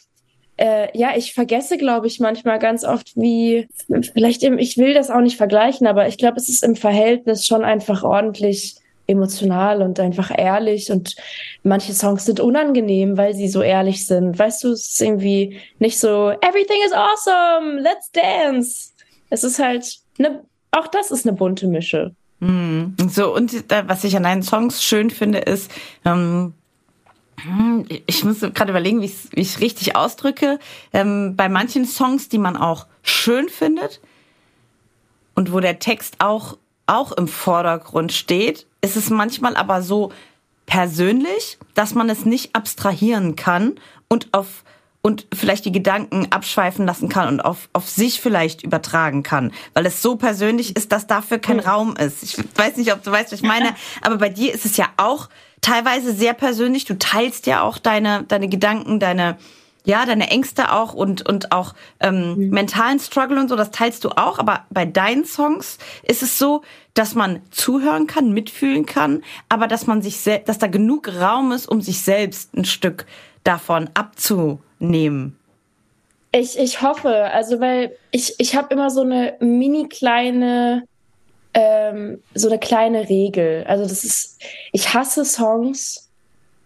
äh, 0.58 0.96
ja, 0.96 1.13
ich 1.16 1.34
vergesse, 1.34 1.78
glaube 1.78 2.06
ich, 2.06 2.20
manchmal 2.20 2.60
ganz 2.60 2.84
oft, 2.84 3.13
wie, 3.16 3.68
vielleicht, 4.13 4.44
im, 4.44 4.60
ich 4.60 4.78
will 4.78 4.94
das 4.94 5.10
auch 5.10 5.22
nicht 5.22 5.38
vergleichen, 5.38 5.88
aber 5.88 6.08
ich 6.08 6.20
glaube, 6.20 6.38
es 6.38 6.48
ist 6.48 6.63
im 6.63 6.75
Verhältnis 6.75 7.48
schon 7.48 7.63
einfach 7.63 8.04
ordentlich 8.04 8.75
emotional 9.12 9.82
und 9.82 10.00
einfach 10.00 10.32
ehrlich 10.36 10.91
und 10.91 11.15
manche 11.63 11.94
Songs 11.94 12.25
sind 12.25 12.39
unangenehm, 12.39 13.18
weil 13.18 13.34
sie 13.34 13.48
so 13.48 13.62
ehrlich 13.62 14.08
sind. 14.08 14.38
Weißt 14.38 14.63
du, 14.63 14.72
es 14.72 14.91
ist 14.94 15.01
irgendwie 15.01 15.60
nicht 15.80 16.00
so 16.00 16.32
everything 16.41 16.77
is 16.86 16.94
awesome, 16.94 17.82
let's 17.82 18.12
dance. 18.12 18.91
Es 19.30 19.44
ist 19.44 19.60
halt 19.60 19.98
ne, 20.18 20.44
auch 20.72 20.88
das 20.88 21.12
ist 21.12 21.25
eine 21.25 21.36
bunte 21.36 21.68
Mische. 21.68 22.15
Mm. 22.39 22.94
So 23.10 23.36
und 23.36 23.65
was 23.88 24.03
ich 24.03 24.15
an 24.18 24.24
deinen 24.24 24.44
Songs 24.44 24.84
schön 24.84 25.10
finde 25.10 25.39
ist 25.39 25.72
ähm 26.06 26.53
ich 28.06 28.24
muss 28.24 28.41
gerade 28.41 28.70
überlegen, 28.70 29.01
wie 29.01 29.12
ich 29.34 29.48
es 29.48 29.62
richtig 29.62 29.96
ausdrücke. 29.96 30.60
Ähm, 30.94 31.36
bei 31.36 31.50
manchen 31.50 31.86
Songs, 31.86 32.30
die 32.30 32.38
man 32.38 32.56
auch 32.56 32.86
schön 33.01 33.50
findet 33.50 34.00
und 35.34 35.51
wo 35.51 35.60
der 35.60 35.80
Text 35.80 36.18
auch 36.20 36.58
auch 36.88 37.13
im 37.13 37.27
Vordergrund 37.27 38.12
steht, 38.12 38.68
ist 38.82 38.98
es 38.98 39.10
manchmal 39.10 39.56
aber 39.56 39.82
so 39.82 40.12
persönlich, 40.66 41.58
dass 41.74 41.96
man 41.96 42.10
es 42.10 42.26
nicht 42.26 42.56
abstrahieren 42.56 43.36
kann 43.36 43.76
und 44.08 44.34
auf 44.34 44.64
und 45.04 45.26
vielleicht 45.34 45.66
die 45.66 45.72
Gedanken 45.72 46.28
abschweifen 46.32 46.86
lassen 46.86 47.10
kann 47.10 47.28
und 47.28 47.42
auf, 47.42 47.70
auf 47.74 47.90
sich 47.90 48.22
vielleicht 48.22 48.64
übertragen 48.64 49.24
kann, 49.24 49.52
weil 49.74 49.86
es 49.88 50.02
so 50.02 50.16
persönlich 50.16 50.76
ist, 50.76 50.92
dass 50.92 51.08
dafür 51.08 51.40
kein. 51.40 51.60
Raum 51.60 51.96
ist. 51.96 52.24
Ich 52.24 52.38
weiß 52.56 52.78
nicht, 52.78 52.94
ob 52.94 53.04
du 53.04 53.12
weißt, 53.12 53.32
was 53.32 53.40
ich 53.40 53.46
meine, 53.46 53.76
aber 54.02 54.18
bei 54.18 54.30
dir 54.30 54.54
ist 54.54 54.66
es 54.66 54.78
ja 54.78 54.90
auch 54.98 55.30
teilweise 55.62 56.14
sehr 56.14 56.34
persönlich. 56.34 56.86
Du 56.86 56.98
teilst 56.98 57.46
ja 57.46 57.62
auch 57.62 57.78
deine, 57.78 58.24
deine 58.24 58.48
Gedanken, 58.48 59.00
deine, 59.00 59.38
ja, 59.84 60.06
deine 60.06 60.30
Ängste 60.30 60.72
auch 60.74 60.94
und, 60.94 61.28
und 61.28 61.52
auch 61.52 61.74
ähm, 62.00 62.36
mhm. 62.36 62.50
mentalen 62.50 63.00
Struggle 63.00 63.40
und 63.40 63.50
so, 63.50 63.56
das 63.56 63.72
teilst 63.72 64.04
du 64.04 64.10
auch. 64.10 64.38
Aber 64.38 64.66
bei 64.70 64.86
deinen 64.86 65.26
Songs 65.26 65.78
ist 66.04 66.22
es 66.22 66.38
so, 66.38 66.62
dass 66.94 67.16
man 67.16 67.42
zuhören 67.52 68.06
kann, 68.08 68.32
mitfühlen 68.32 68.86
kann, 68.86 69.24
aber 69.50 69.68
dass 69.68 69.88
man 69.88 70.02
sich, 70.02 70.24
dass 70.46 70.60
da 70.60 70.68
genug 70.68 71.08
Raum 71.08 71.52
ist, 71.52 71.68
um 71.68 71.82
sich 71.82 72.02
selbst 72.02 72.54
ein 72.54 72.66
Stück 72.66 73.06
davon 73.44 73.90
abzunehmen. 73.94 75.38
Ich, 76.34 76.58
ich 76.58 76.82
hoffe, 76.82 77.26
also 77.32 77.60
weil 77.60 77.98
ich, 78.12 78.36
ich 78.38 78.56
habe 78.56 78.74
immer 78.74 78.90
so 78.90 79.02
eine 79.02 79.36
mini 79.40 79.90
kleine, 79.90 80.84
ähm, 81.54 82.22
so 82.36 82.48
eine 82.48 82.60
kleine 82.60 83.10
Regel. 83.10 83.66
Also 83.68 83.84
das 83.84 84.04
ist, 84.04 84.42
ich 84.72 84.94
hasse 84.94 85.26
Songs. 85.26 86.11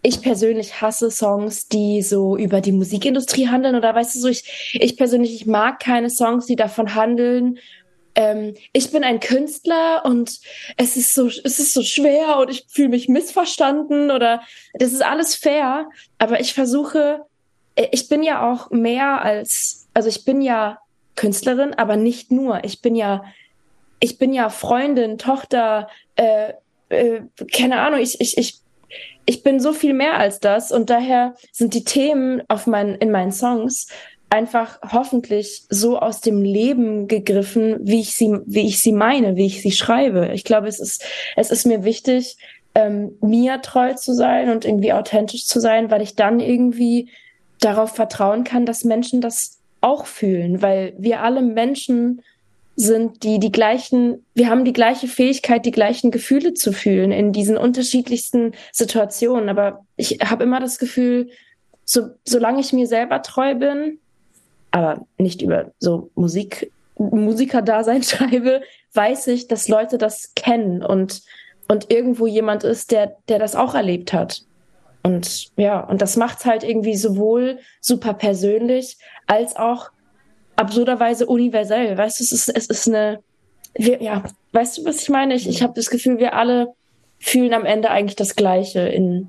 Ich 0.02 0.20
persönlich 0.20 0.80
hasse 0.80 1.10
Songs, 1.10 1.68
die 1.68 2.02
so 2.02 2.36
über 2.36 2.60
die 2.60 2.72
Musikindustrie 2.72 3.48
handeln. 3.48 3.74
Oder 3.74 3.94
weißt 3.94 4.14
du 4.14 4.20
so, 4.20 4.28
ich, 4.28 4.70
ich 4.74 4.96
persönlich, 4.96 5.34
ich 5.34 5.46
mag 5.46 5.80
keine 5.80 6.10
Songs, 6.10 6.46
die 6.46 6.56
davon 6.56 6.94
handeln, 6.94 7.58
ähm, 8.16 8.54
ich 8.72 8.90
bin 8.90 9.04
ein 9.04 9.20
Künstler 9.20 10.02
und 10.04 10.40
es 10.78 10.96
ist 10.96 11.14
so, 11.14 11.26
es 11.26 11.58
ist 11.58 11.74
so 11.74 11.82
schwer 11.82 12.38
und 12.38 12.50
ich 12.50 12.64
fühle 12.68 12.88
mich 12.88 13.08
missverstanden 13.08 14.10
oder 14.10 14.42
das 14.72 14.92
ist 14.92 15.04
alles 15.04 15.34
fair, 15.34 15.86
aber 16.18 16.40
ich 16.40 16.54
versuche, 16.54 17.20
äh, 17.74 17.88
ich 17.92 18.08
bin 18.08 18.22
ja 18.22 18.50
auch 18.50 18.70
mehr 18.70 19.20
als, 19.22 19.86
also 19.92 20.08
ich 20.08 20.24
bin 20.24 20.40
ja 20.40 20.78
Künstlerin, 21.14 21.74
aber 21.74 21.96
nicht 21.96 22.32
nur. 22.32 22.64
Ich 22.64 22.80
bin 22.82 22.94
ja, 22.96 23.24
ich 24.00 24.18
bin 24.18 24.32
ja 24.32 24.48
Freundin, 24.48 25.18
Tochter, 25.18 25.88
äh, 26.16 26.54
äh, 26.88 27.20
keine 27.52 27.80
Ahnung, 27.80 28.00
ich, 28.00 28.20
ich, 28.20 28.38
ich, 28.38 28.60
ich 29.26 29.42
bin 29.42 29.60
so 29.60 29.72
viel 29.72 29.92
mehr 29.92 30.18
als 30.18 30.40
das 30.40 30.72
und 30.72 30.88
daher 30.88 31.34
sind 31.52 31.74
die 31.74 31.84
Themen 31.84 32.42
auf 32.48 32.66
meinen, 32.66 32.94
in 32.94 33.10
meinen 33.10 33.32
Songs 33.32 33.88
einfach 34.30 34.80
hoffentlich 34.92 35.64
so 35.68 35.98
aus 35.98 36.20
dem 36.20 36.42
Leben 36.42 37.08
gegriffen, 37.08 37.78
wie 37.80 38.00
ich 38.00 38.16
sie, 38.16 38.38
wie 38.46 38.66
ich 38.66 38.80
sie 38.80 38.92
meine, 38.92 39.36
wie 39.36 39.46
ich 39.46 39.62
sie 39.62 39.72
schreibe. 39.72 40.30
Ich 40.34 40.44
glaube, 40.44 40.68
es 40.68 40.80
ist, 40.80 41.04
es 41.36 41.50
ist 41.50 41.66
mir 41.66 41.84
wichtig, 41.84 42.36
ähm, 42.74 43.12
mir 43.20 43.62
treu 43.62 43.94
zu 43.94 44.12
sein 44.14 44.50
und 44.50 44.64
irgendwie 44.64 44.92
authentisch 44.92 45.46
zu 45.46 45.60
sein, 45.60 45.90
weil 45.90 46.02
ich 46.02 46.16
dann 46.16 46.40
irgendwie 46.40 47.08
darauf 47.60 47.94
vertrauen 47.94 48.44
kann, 48.44 48.66
dass 48.66 48.84
Menschen 48.84 49.20
das 49.20 49.58
auch 49.80 50.06
fühlen, 50.06 50.60
weil 50.62 50.94
wir 50.98 51.20
alle 51.22 51.42
Menschen 51.42 52.22
sind, 52.76 53.22
die 53.22 53.38
die 53.38 53.50
gleichen, 53.50 54.24
wir 54.34 54.50
haben 54.50 54.64
die 54.64 54.74
gleiche 54.74 55.08
Fähigkeit, 55.08 55.64
die 55.64 55.70
gleichen 55.70 56.10
Gefühle 56.10 56.52
zu 56.52 56.72
fühlen 56.72 57.10
in 57.10 57.32
diesen 57.32 57.56
unterschiedlichsten 57.56 58.52
Situationen. 58.70 59.48
Aber 59.48 59.84
ich 59.96 60.18
habe 60.22 60.44
immer 60.44 60.60
das 60.60 60.78
Gefühl, 60.78 61.30
so, 61.84 62.08
solange 62.24 62.60
ich 62.60 62.74
mir 62.74 62.86
selber 62.86 63.22
treu 63.22 63.54
bin, 63.54 63.98
aber 64.72 65.06
nicht 65.16 65.40
über 65.40 65.72
so 65.78 66.10
Musik, 66.14 66.70
Musikerdasein 66.98 68.02
schreibe, 68.04 68.60
weiß 68.92 69.28
ich, 69.28 69.48
dass 69.48 69.68
Leute 69.68 69.96
das 69.96 70.34
kennen 70.34 70.82
und, 70.82 71.22
und 71.68 71.90
irgendwo 71.90 72.26
jemand 72.26 72.62
ist, 72.62 72.90
der, 72.90 73.16
der 73.28 73.38
das 73.38 73.56
auch 73.56 73.74
erlebt 73.74 74.12
hat. 74.12 74.42
Und 75.02 75.52
ja, 75.56 75.80
und 75.80 76.02
das 76.02 76.16
macht 76.16 76.40
es 76.40 76.44
halt 76.44 76.64
irgendwie 76.64 76.96
sowohl 76.96 77.58
super 77.80 78.12
persönlich 78.12 78.98
als 79.26 79.56
auch 79.56 79.90
absurderweise 80.56 81.26
universell. 81.26 81.96
Weißt 81.96 82.20
du, 82.20 82.24
es 82.24 82.32
ist, 82.32 82.48
es 82.48 82.66
ist 82.66 82.88
eine, 82.88 83.20
wir, 83.74 84.02
ja, 84.02 84.24
weißt 84.52 84.78
du, 84.78 84.84
was 84.84 85.02
ich 85.02 85.08
meine? 85.08 85.34
Ich, 85.34 85.48
ich 85.48 85.62
habe 85.62 85.74
das 85.74 85.90
Gefühl, 85.90 86.18
wir 86.18 86.34
alle 86.34 86.68
fühlen 87.18 87.54
am 87.54 87.64
Ende 87.64 87.90
eigentlich 87.90 88.16
das 88.16 88.36
Gleiche 88.36 88.80
in, 88.80 89.28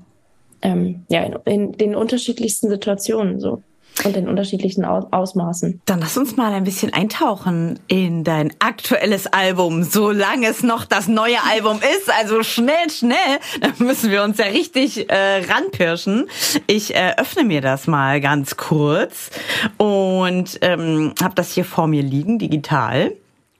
ähm, 0.62 1.04
ja, 1.08 1.22
in, 1.22 1.36
in 1.44 1.72
den 1.72 1.94
unterschiedlichsten 1.94 2.68
Situationen 2.68 3.40
so 3.40 3.62
und 4.04 4.16
in 4.16 4.28
unterschiedlichen 4.28 4.84
Ausmaßen. 4.84 5.80
Dann 5.84 6.00
lass 6.00 6.16
uns 6.16 6.36
mal 6.36 6.52
ein 6.52 6.64
bisschen 6.64 6.92
eintauchen 6.92 7.78
in 7.88 8.24
dein 8.24 8.52
aktuelles 8.58 9.26
Album, 9.26 9.82
solange 9.82 10.48
es 10.48 10.62
noch 10.62 10.84
das 10.84 11.08
neue 11.08 11.42
Album 11.50 11.78
ist. 11.78 12.10
Also 12.18 12.42
schnell, 12.42 12.90
schnell, 12.90 13.16
da 13.60 13.72
müssen 13.78 14.10
wir 14.10 14.22
uns 14.22 14.38
ja 14.38 14.46
richtig 14.46 15.10
äh, 15.10 15.44
ranpirschen. 15.50 16.28
Ich 16.66 16.94
äh, 16.94 17.14
öffne 17.16 17.44
mir 17.44 17.60
das 17.60 17.86
mal 17.86 18.20
ganz 18.20 18.56
kurz 18.56 19.30
und 19.76 20.58
ähm, 20.62 21.14
habe 21.22 21.34
das 21.34 21.52
hier 21.52 21.64
vor 21.64 21.86
mir 21.86 22.02
liegen, 22.02 22.38
digital. 22.38 23.12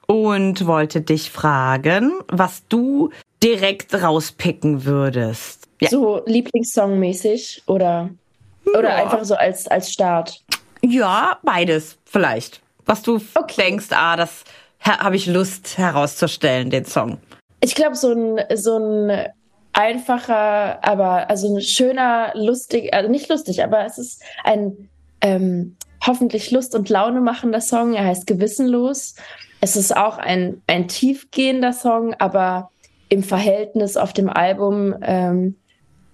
Und 0.07 0.65
wollte 0.65 1.01
dich 1.01 1.29
fragen, 1.29 2.13
was 2.27 2.63
du 2.67 3.11
direkt 3.43 3.93
rauspicken 3.93 4.83
würdest. 4.83 5.67
Ja. 5.81 5.89
So 5.89 6.23
Lieblingssong-mäßig 6.25 7.61
oder 7.67 8.09
oder 8.77 8.89
ja. 8.89 8.95
einfach 8.95 9.23
so 9.23 9.35
als, 9.35 9.67
als 9.67 9.91
Start? 9.91 10.41
Ja, 10.81 11.37
beides 11.43 11.97
vielleicht. 12.05 12.61
Was 12.85 13.01
du 13.01 13.21
okay. 13.35 13.63
denkst, 13.63 13.87
ah, 13.91 14.15
das 14.15 14.43
habe 14.81 15.15
ich 15.15 15.25
Lust 15.25 15.77
herauszustellen, 15.77 16.69
den 16.69 16.85
Song. 16.85 17.19
Ich 17.59 17.75
glaube, 17.75 17.95
so 17.95 18.13
ein, 18.13 18.39
so 18.55 18.77
ein 18.77 19.27
einfacher, 19.73 20.83
aber 20.83 21.29
also 21.29 21.55
ein 21.55 21.61
schöner, 21.61 22.31
lustig, 22.35 22.93
also 22.93 23.09
nicht 23.09 23.29
lustig, 23.29 23.63
aber 23.63 23.85
es 23.85 23.97
ist 23.97 24.23
ein 24.43 24.89
ähm, 25.21 25.75
hoffentlich 26.05 26.51
Lust- 26.51 26.75
und 26.75 26.89
Laune 26.89 27.21
machender 27.21 27.61
Song. 27.61 27.93
Er 27.93 28.05
heißt 28.05 28.25
Gewissenlos. 28.25 29.15
Es 29.61 29.75
ist 29.75 29.95
auch 29.95 30.17
ein, 30.17 30.61
ein 30.67 30.87
tiefgehender 30.87 31.73
Song, 31.73 32.15
aber 32.19 32.71
im 33.09 33.23
Verhältnis 33.23 33.97
auf 33.97 34.13
dem 34.13 34.29
Album 34.29 34.95
ähm, 35.01 35.55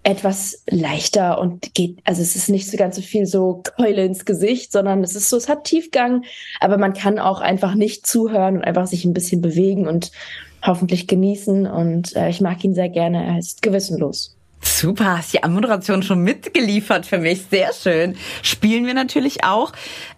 etwas 0.06 0.64
leichter 0.70 1.40
und 1.40 1.74
geht, 1.74 1.98
also 2.04 2.22
es 2.22 2.36
ist 2.36 2.48
nicht 2.48 2.70
so 2.70 2.78
ganz 2.78 2.96
so 2.96 3.02
viel 3.02 3.26
so 3.26 3.64
Keule 3.76 4.06
ins 4.06 4.24
Gesicht, 4.24 4.72
sondern 4.72 5.04
es 5.04 5.16
ist 5.16 5.30
so, 5.30 5.36
es 5.36 5.50
hat 5.50 5.64
Tiefgang, 5.64 6.24
aber 6.60 6.78
man 6.78 6.94
kann 6.94 7.18
auch 7.18 7.42
einfach 7.42 7.74
nicht 7.74 8.06
zuhören 8.06 8.58
und 8.58 8.64
einfach 8.64 8.86
sich 8.86 9.04
ein 9.04 9.14
bisschen 9.14 9.42
bewegen 9.42 9.88
und 9.88 10.12
hoffentlich 10.64 11.08
genießen 11.08 11.66
und 11.66 12.16
äh, 12.16 12.30
ich 12.30 12.40
mag 12.40 12.64
ihn 12.64 12.76
sehr 12.76 12.90
gerne, 12.90 13.26
er 13.26 13.40
ist 13.40 13.64
gewissenlos. 13.64 14.35
Super, 14.68 15.18
hast 15.18 15.32
die 15.32 15.44
Anmoderation 15.44 16.04
schon 16.04 16.22
mitgeliefert 16.22 17.06
für 17.06 17.18
mich. 17.18 17.46
Sehr 17.50 17.72
schön. 17.72 18.18
Spielen 18.42 18.86
wir 18.86 18.94
natürlich 18.94 19.44
auch. 19.44 19.72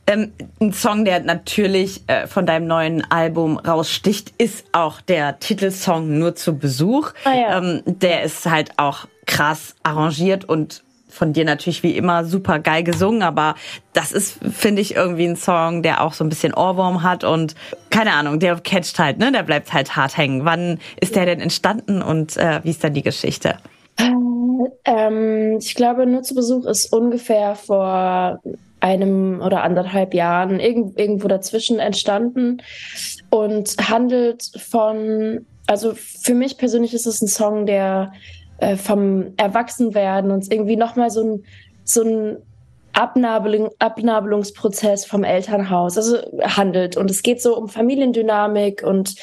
Ähm, 0.07 0.31
ein 0.59 0.73
Song, 0.73 1.05
der 1.05 1.19
natürlich 1.19 2.01
äh, 2.07 2.27
von 2.27 2.45
deinem 2.45 2.65
neuen 2.65 3.03
Album 3.11 3.57
raussticht, 3.57 4.33
ist 4.37 4.65
auch 4.71 5.01
der 5.01 5.39
Titelsong 5.39 6.17
Nur 6.17 6.35
zu 6.35 6.57
Besuch. 6.57 7.11
Ah, 7.25 7.33
ja. 7.33 7.57
ähm, 7.57 7.81
der 7.85 8.23
ist 8.23 8.45
halt 8.45 8.71
auch 8.77 9.07
krass 9.25 9.75
arrangiert 9.83 10.45
und 10.45 10.83
von 11.09 11.33
dir 11.33 11.45
natürlich 11.45 11.83
wie 11.83 11.97
immer 11.97 12.25
super 12.25 12.59
geil 12.59 12.83
gesungen, 12.83 13.23
aber 13.23 13.55
das 13.93 14.11
ist, 14.11 14.39
finde 14.53 14.81
ich, 14.81 14.95
irgendwie 14.95 15.25
ein 15.25 15.35
Song, 15.35 15.81
der 15.81 16.01
auch 16.01 16.13
so 16.13 16.23
ein 16.23 16.29
bisschen 16.29 16.53
Ohrwurm 16.53 17.03
hat 17.03 17.23
und 17.23 17.55
keine 17.89 18.13
Ahnung, 18.13 18.39
der 18.39 18.59
catcht 18.59 18.99
halt, 18.99 19.17
ne? 19.17 19.31
Der 19.31 19.43
bleibt 19.43 19.73
halt 19.73 19.95
hart 19.95 20.15
hängen. 20.17 20.45
Wann 20.45 20.79
ist 21.01 21.15
der 21.15 21.25
denn 21.25 21.41
entstanden 21.41 22.01
und 22.01 22.37
äh, 22.37 22.61
wie 22.63 22.69
ist 22.69 22.83
dann 22.83 22.93
die 22.93 23.03
Geschichte? 23.03 23.57
Ähm, 24.85 25.57
ich 25.59 25.75
glaube, 25.75 26.05
nur 26.05 26.23
zu 26.23 26.35
Besuch 26.35 26.65
ist 26.65 26.91
ungefähr 26.93 27.55
vor 27.55 28.39
einem 28.79 29.41
oder 29.41 29.63
anderthalb 29.63 30.13
Jahren 30.13 30.59
irgend, 30.59 30.99
irgendwo 30.99 31.27
dazwischen 31.27 31.79
entstanden 31.79 32.61
und 33.29 33.75
handelt 33.89 34.51
von, 34.57 35.45
also 35.65 35.93
für 35.95 36.35
mich 36.35 36.57
persönlich 36.57 36.93
ist 36.93 37.07
es 37.07 37.21
ein 37.21 37.27
Song, 37.27 37.65
der 37.65 38.11
äh, 38.59 38.75
vom 38.75 39.33
Erwachsenwerden 39.37 40.31
und 40.31 40.51
irgendwie 40.51 40.75
nochmal 40.75 41.09
so 41.09 41.23
ein, 41.23 41.43
so 41.83 42.03
ein 42.03 42.37
Abnabelung, 42.93 43.69
Abnabelungsprozess 43.79 45.05
vom 45.05 45.23
Elternhaus, 45.23 45.97
also 45.97 46.17
handelt. 46.41 46.97
Und 46.97 47.11
es 47.11 47.21
geht 47.21 47.41
so 47.41 47.55
um 47.55 47.69
Familiendynamik 47.69 48.83
und 48.83 49.15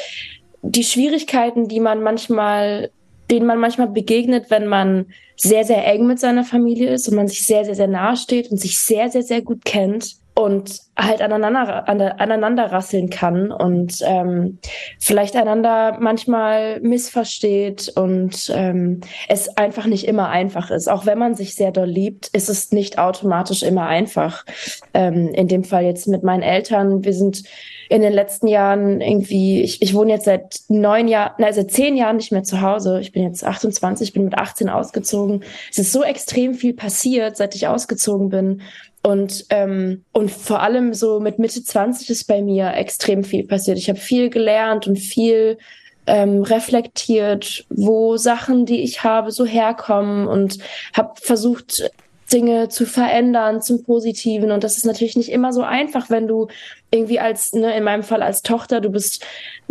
die 0.62 0.84
Schwierigkeiten, 0.84 1.68
die 1.68 1.80
man 1.80 2.02
manchmal, 2.02 2.90
denen 3.30 3.46
man 3.46 3.58
manchmal 3.58 3.88
begegnet, 3.88 4.50
wenn 4.50 4.66
man 4.66 5.06
sehr, 5.36 5.64
sehr 5.64 5.86
eng 5.86 6.06
mit 6.06 6.20
seiner 6.20 6.44
Familie 6.44 6.90
ist 6.90 7.08
und 7.08 7.16
man 7.16 7.28
sich 7.28 7.46
sehr, 7.46 7.64
sehr, 7.64 7.74
sehr 7.74 7.88
nahe 7.88 8.16
steht 8.16 8.50
und 8.50 8.58
sich 8.58 8.78
sehr, 8.78 9.10
sehr, 9.10 9.22
sehr 9.22 9.42
gut 9.42 9.64
kennt 9.64 10.16
und 10.34 10.80
halt 10.96 11.22
aneinander, 11.22 11.88
aneinander 11.88 12.72
rasseln 12.72 13.08
kann 13.08 13.52
und 13.52 13.98
ähm, 14.02 14.58
vielleicht 14.98 15.36
einander 15.36 15.96
manchmal 16.00 16.80
missversteht 16.80 17.92
und 17.94 18.52
ähm, 18.54 19.00
es 19.28 19.56
einfach 19.56 19.86
nicht 19.86 20.06
immer 20.06 20.30
einfach 20.30 20.70
ist. 20.70 20.88
Auch 20.88 21.06
wenn 21.06 21.18
man 21.18 21.34
sich 21.34 21.54
sehr 21.54 21.70
doll 21.70 21.88
liebt, 21.88 22.28
ist 22.28 22.48
es 22.48 22.72
nicht 22.72 22.98
automatisch 22.98 23.62
immer 23.62 23.86
einfach. 23.86 24.44
Ähm, 24.92 25.28
in 25.34 25.46
dem 25.46 25.62
Fall 25.62 25.84
jetzt 25.84 26.08
mit 26.08 26.24
meinen 26.24 26.42
Eltern. 26.42 27.04
Wir 27.04 27.12
sind 27.12 27.44
in 27.88 28.02
den 28.02 28.12
letzten 28.12 28.48
Jahren 28.48 29.00
irgendwie, 29.00 29.62
ich, 29.62 29.82
ich 29.82 29.94
wohne 29.94 30.12
jetzt 30.12 30.24
seit 30.24 30.60
neun 30.68 31.06
Jahren, 31.06 31.34
nein, 31.38 31.52
seit 31.52 31.70
zehn 31.70 31.96
Jahren 31.96 32.16
nicht 32.16 32.32
mehr 32.32 32.42
zu 32.42 32.60
Hause. 32.60 32.98
Ich 33.00 33.12
bin 33.12 33.22
jetzt 33.22 33.44
28, 33.44 34.12
bin 34.12 34.24
mit 34.24 34.36
18 34.36 34.68
ausgezogen. 34.68 35.44
Es 35.70 35.78
ist 35.78 35.92
so 35.92 36.02
extrem 36.02 36.54
viel 36.54 36.74
passiert, 36.74 37.36
seit 37.36 37.54
ich 37.54 37.68
ausgezogen 37.68 38.30
bin. 38.30 38.62
Und, 39.06 39.44
ähm, 39.50 40.02
und 40.12 40.30
vor 40.30 40.62
allem 40.62 40.94
so 40.94 41.20
mit 41.20 41.38
Mitte 41.38 41.62
20 41.62 42.08
ist 42.08 42.24
bei 42.24 42.40
mir 42.40 42.72
extrem 42.72 43.22
viel 43.22 43.46
passiert. 43.46 43.76
Ich 43.76 43.90
habe 43.90 43.98
viel 43.98 44.30
gelernt 44.30 44.86
und 44.86 44.96
viel 44.96 45.58
ähm, 46.06 46.42
reflektiert, 46.42 47.66
wo 47.68 48.16
Sachen, 48.16 48.64
die 48.64 48.82
ich 48.82 49.04
habe, 49.04 49.30
so 49.30 49.44
herkommen 49.44 50.26
und 50.26 50.58
habe 50.94 51.12
versucht, 51.20 51.90
Dinge 52.32 52.70
zu 52.70 52.86
verändern 52.86 53.60
zum 53.60 53.84
Positiven. 53.84 54.50
Und 54.50 54.64
das 54.64 54.78
ist 54.78 54.86
natürlich 54.86 55.16
nicht 55.16 55.30
immer 55.30 55.52
so 55.52 55.60
einfach, 55.60 56.08
wenn 56.08 56.26
du 56.26 56.48
irgendwie 56.90 57.20
als, 57.20 57.52
ne, 57.52 57.76
in 57.76 57.84
meinem 57.84 58.02
Fall 58.02 58.22
als 58.22 58.40
Tochter, 58.40 58.80
du 58.80 58.88
bist 58.88 59.22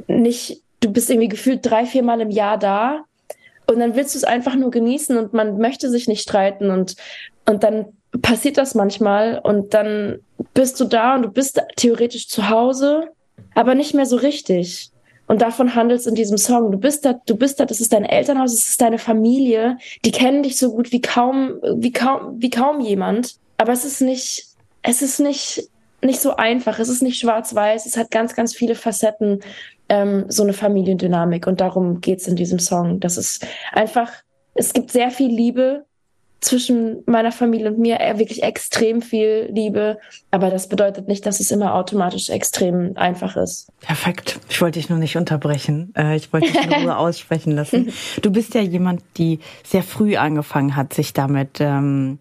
nicht, 0.08 0.62
du 0.80 0.92
bist 0.92 1.10
irgendwie 1.10 1.30
gefühlt 1.30 1.66
drei, 1.66 1.88
vier 1.88 2.04
Mal 2.04 2.22
im 2.22 2.30
Jahr 2.30 2.60
da. 2.60 3.04
Und 3.66 3.80
dann 3.80 3.96
willst 3.96 4.14
du 4.14 4.20
es 4.20 4.24
einfach 4.26 4.56
nur 4.56 4.70
genießen 4.70 5.18
und 5.18 5.34
man 5.34 5.58
möchte 5.58 5.90
sich 5.90 6.08
nicht 6.08 6.22
streiten 6.22 6.70
und, 6.70 6.96
und 7.46 7.64
dann 7.64 7.88
passiert 8.22 8.58
das 8.58 8.76
manchmal 8.76 9.40
und 9.40 9.74
dann 9.74 10.20
bist 10.54 10.80
du 10.80 10.86
da 10.86 11.16
und 11.16 11.24
du 11.24 11.30
bist 11.30 11.62
theoretisch 11.76 12.28
zu 12.28 12.50
Hause, 12.50 13.10
aber 13.56 13.76
nicht 13.76 13.94
mehr 13.94 14.06
so 14.06 14.18
richtig. 14.18 14.92
Und 15.26 15.42
davon 15.42 15.74
handelt 15.74 16.02
es 16.02 16.06
in 16.06 16.16
diesem 16.16 16.38
Song. 16.38 16.72
Du 16.72 16.78
bist 16.78 17.06
da, 17.06 17.14
du 17.26 17.36
bist 17.36 17.60
da, 17.60 17.66
das 17.66 17.80
ist 17.80 17.94
dein 17.94 18.06
Elternhaus, 18.06 18.54
es 18.54 18.70
ist 18.70 18.82
deine 18.82 18.98
Familie. 18.98 19.78
Die 20.04 20.12
kennen 20.12 20.44
dich 20.44 20.58
so 20.58 20.72
gut 20.72 20.92
wie 20.92 21.02
kaum, 21.02 21.60
wie 21.76 21.94
kaum, 21.94 22.42
wie 22.42 22.50
kaum 22.50 22.82
jemand. 22.82 23.38
Aber 23.58 23.72
es 23.72 23.86
ist 23.86 24.02
nicht, 24.02 24.46
es 24.82 25.02
ist 25.02 25.20
nicht, 25.20 25.70
nicht 26.02 26.20
so 26.20 26.36
einfach. 26.36 26.78
Es 26.78 26.90
ist 26.90 27.02
nicht 27.02 27.20
schwarz-weiß. 27.20 27.86
Es 27.86 27.96
hat 27.96 28.12
ganz, 28.12 28.36
ganz 28.36 28.54
viele 28.54 28.76
Facetten, 28.76 29.40
ähm, 29.88 30.26
so 30.28 30.44
eine 30.44 30.54
Familiendynamik. 30.54 31.48
Und 31.48 31.62
darum 31.62 32.02
geht's 32.02 32.28
in 32.28 32.36
diesem 32.36 32.60
Song. 32.60 33.00
Das 33.00 33.18
ist 33.18 33.48
einfach, 33.72 34.12
es 34.56 34.74
gibt 34.74 34.92
sehr 34.92 35.10
viel 35.10 35.34
Liebe 35.34 35.86
zwischen 36.44 37.04
meiner 37.06 37.32
Familie 37.32 37.72
und 37.72 37.80
mir 37.80 38.00
äh, 38.00 38.20
wirklich 38.20 38.44
extrem 38.44 39.02
viel 39.02 39.50
Liebe. 39.52 39.98
Aber 40.32 40.50
das 40.50 40.68
bedeutet 40.68 41.08
nicht, 41.08 41.26
dass 41.26 41.40
es 41.40 41.52
immer 41.52 41.76
automatisch 41.76 42.30
extrem 42.30 42.96
einfach 42.96 43.36
ist. 43.36 43.68
Perfekt. 43.82 44.40
Ich 44.50 44.62
wollte 44.62 44.80
dich 44.80 44.90
nur 44.90 45.00
nicht 45.00 45.18
unterbrechen. 45.18 45.94
Äh, 45.98 46.16
ich 46.16 46.32
wollte 46.34 46.52
dich 46.52 46.80
nur 46.80 46.98
aussprechen 47.04 47.52
lassen. 47.52 47.92
Du 48.22 48.32
bist 48.32 48.54
ja 48.54 48.62
jemand, 48.62 49.02
die 49.18 49.40
sehr 49.64 49.84
früh 49.84 50.16
angefangen 50.16 50.76
hat, 50.76 50.94
sich 50.94 51.14
damit 51.14 51.60
ähm, 51.60 52.20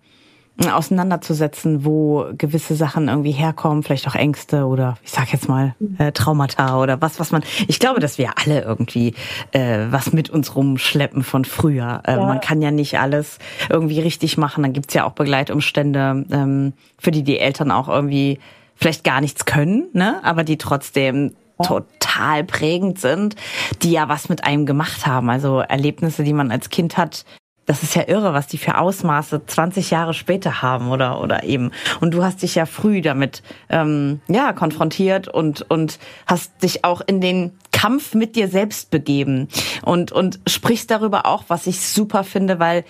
auseinanderzusetzen, 0.61 1.85
wo 1.85 2.27
gewisse 2.37 2.75
Sachen 2.75 3.09
irgendwie 3.09 3.33
herkommen, 3.33 3.83
vielleicht 3.83 4.07
auch 4.07 4.15
Ängste 4.15 4.67
oder 4.67 4.97
ich 5.03 5.11
sag 5.11 5.33
jetzt 5.33 5.49
mal 5.49 5.75
äh, 5.99 6.13
Traumata 6.13 6.81
oder 6.81 7.01
was, 7.01 7.19
was 7.19 7.33
man. 7.33 7.43
Ich 7.69 7.81
glaube, 7.81 8.01
dass 8.01 8.19
wir 8.19 8.33
alle 8.39 8.63
irgendwie 8.63 9.15
äh, 9.53 9.87
was 9.91 10.13
mit 10.13 10.31
uns 10.31 10.55
rumschleppen 10.55 11.25
von 11.25 11.45
früher. 11.45 12.03
Äh, 12.07 12.13
ja. 12.13 12.27
Man 12.27 12.41
kann 12.41 12.61
ja 12.61 12.71
nicht 12.71 12.99
alles 12.99 13.39
irgendwie 13.71 14.01
richtig 14.01 14.37
machen. 14.37 14.63
Dann 14.63 14.73
gibt's 14.73 14.95
ja 14.95 15.05
auch 15.05 15.13
Begleitumstände, 15.13 16.27
ähm, 16.31 16.75
für 16.99 17.11
die 17.11 17.23
die 17.23 17.39
Eltern 17.39 17.71
auch 17.71 17.89
irgendwie 17.89 18.39
vielleicht 18.77 19.05
gar 19.05 19.21
nichts 19.21 19.45
können, 19.45 19.87
ne? 19.93 20.21
aber 20.23 20.45
die 20.45 20.59
trotzdem 20.59 21.35
total 21.63 22.45
prägend 22.45 22.99
sind, 22.99 23.37
die 23.83 23.93
ja 23.93 24.09
was 24.09 24.29
mit 24.29 24.45
einem 24.45 24.67
gemacht 24.67 25.07
haben. 25.07 25.31
Also 25.31 25.61
Erlebnisse, 25.61 26.25
die 26.25 26.33
man 26.33 26.51
als 26.51 26.71
Kind 26.71 26.97
hat, 26.97 27.25
das 27.67 27.83
ist 27.83 27.95
ja 27.95 28.09
irre, 28.09 28.33
was 28.33 28.49
die 28.49 28.59
für 28.59 28.79
Ausmaße 28.79 29.47
20 29.47 29.91
Jahre 29.91 30.15
später 30.15 30.63
haben 30.63 30.91
oder 30.91 31.21
oder 31.21 31.45
eben. 31.45 31.71
Und 32.01 32.13
du 32.13 32.25
hast 32.25 32.43
dich 32.43 32.55
ja 32.55 32.67
früh 32.67 33.01
damit 33.01 33.43
ähm, 33.69 34.21
ja 34.29 34.53
konfrontiert 34.53 35.29
und 35.29 35.63
und 35.71 35.99
hast 36.27 36.63
dich 36.63 36.85
auch 36.85 37.01
in 37.01 37.21
den 37.21 37.53
Kampf 37.71 38.15
mit 38.15 38.37
dir 38.37 38.49
selbst 38.49 38.91
begeben 38.91 39.49
und 39.83 40.13
und 40.13 40.41
sprichst 40.47 40.91
darüber 40.91 41.27
auch, 41.27 41.45
was 41.49 41.67
ich 41.67 41.81
super 41.81 42.25
finde, 42.25 42.59
weil 42.59 42.85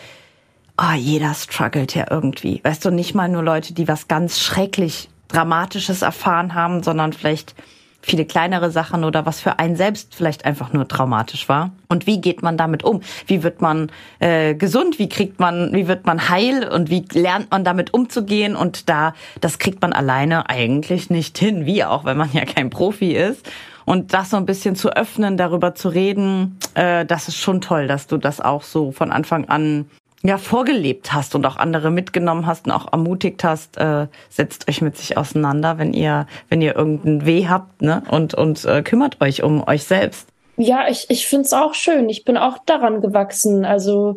oh, 0.79 0.95
jeder 0.97 1.35
struggelt 1.35 1.95
ja 1.95 2.07
irgendwie. 2.11 2.61
Weißt 2.65 2.85
du, 2.85 2.91
nicht 2.91 3.15
mal 3.15 3.29
nur 3.29 3.43
Leute, 3.43 3.75
die 3.75 3.89
was 3.89 4.09
ganz 4.09 4.41
schrecklich 4.41 5.11
Dramatisches 5.29 6.03
erfahren 6.03 6.55
haben, 6.55 6.83
sondern 6.83 7.13
vielleicht 7.13 7.55
viele 8.03 8.25
kleinere 8.25 8.71
Sachen 8.71 9.05
oder 9.05 9.25
was 9.25 9.41
für 9.41 9.59
einen 9.59 9.77
selbst 9.77 10.15
vielleicht 10.15 10.45
einfach 10.45 10.73
nur 10.73 10.87
traumatisch 10.89 11.49
war. 11.49 11.71
Und 11.89 12.07
wie 12.07 12.21
geht 12.21 12.43
man 12.43 12.57
damit 12.57 12.83
um? 12.83 13.01
Wie 13.27 13.43
wird 13.43 13.63
man 13.63 13.91
äh, 14.19 14.55
gesund? 14.55 14.99
Wie 14.99 15.09
kriegt 15.09 15.41
man, 15.41 15.73
wie 15.73 15.89
wird 15.89 16.05
man 16.05 16.29
heil 16.29 16.69
und 16.69 16.91
wie 16.91 17.05
lernt 17.13 17.51
man 17.53 17.65
damit 17.65 17.95
umzugehen? 17.95 18.57
Und 18.57 18.89
da, 18.89 19.15
das 19.41 19.59
kriegt 19.59 19.81
man 19.81 19.93
alleine 19.93 20.51
eigentlich 20.51 21.09
nicht 21.09 21.39
hin, 21.39 21.65
wie 21.65 21.85
auch, 21.85 22.05
wenn 22.05 22.17
man 22.17 22.33
ja 22.33 22.45
kein 22.45 22.71
Profi 22.71 23.13
ist. 23.13 23.49
Und 23.85 24.15
das 24.15 24.31
so 24.31 24.37
ein 24.37 24.47
bisschen 24.47 24.77
zu 24.77 24.95
öffnen, 24.95 25.37
darüber 25.37 25.75
zu 25.75 25.89
reden, 25.89 26.59
äh, 26.75 27.05
das 27.05 27.29
ist 27.29 27.37
schon 27.37 27.61
toll, 27.61 27.87
dass 27.87 28.07
du 28.07 28.17
das 28.17 28.41
auch 28.41 28.63
so 28.63 28.93
von 28.93 29.11
Anfang 29.11 29.47
an 29.47 29.87
ja 30.23 30.39
vorgelebt 30.39 31.13
hast 31.13 31.35
und 31.35 31.45
auch 31.47 31.57
andere 31.57 31.91
mitgenommen 31.91 32.47
hast 32.47 32.67
und 32.67 32.73
auch 32.73 32.93
ermutigt 32.93 33.45
hast, 33.45 33.77
äh, 33.77 34.07
setzt 34.31 34.69
euch 34.69 34.81
mit 34.81 34.97
sich 34.97 35.17
auseinander, 35.17 35.79
wenn 35.79 35.93
ihr 35.93 36.27
wenn 36.49 36.63
ihr 36.63 36.77
irgendeinen 36.77 37.27
Weh 37.27 37.49
habt, 37.49 37.83
ne 37.83 38.03
und 38.11 38.35
und 38.35 38.65
äh, 38.65 38.83
kümmert 38.83 39.21
euch 39.21 39.43
um 39.43 39.67
euch 39.67 39.85
selbst. 39.85 40.29
Ja, 40.57 40.89
ich 40.89 41.07
ich 41.11 41.27
find's 41.27 41.53
auch 41.53 41.75
schön. 41.75 42.09
Ich 42.09 42.25
bin 42.25 42.37
auch 42.37 42.59
daran 42.65 43.01
gewachsen. 43.01 43.65
Also 43.65 44.17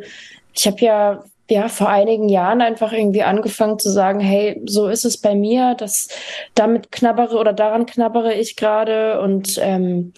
ich 0.53 0.67
habe 0.67 0.77
ja 0.79 1.23
ja 1.49 1.67
vor 1.69 1.89
einigen 1.89 2.29
Jahren 2.29 2.61
einfach 2.61 2.91
irgendwie 2.91 3.23
angefangen 3.23 3.79
zu 3.79 3.89
sagen, 3.91 4.19
hey, 4.19 4.61
so 4.65 4.87
ist 4.87 5.05
es 5.05 5.17
bei 5.17 5.35
mir, 5.35 5.75
dass 5.75 6.07
damit 6.55 6.91
knabbere 6.91 7.37
oder 7.37 7.53
daran 7.53 7.85
knabbere 7.85 8.33
ich 8.33 8.55
gerade 8.55 9.21
und 9.21 9.59
ähm, 9.61 10.13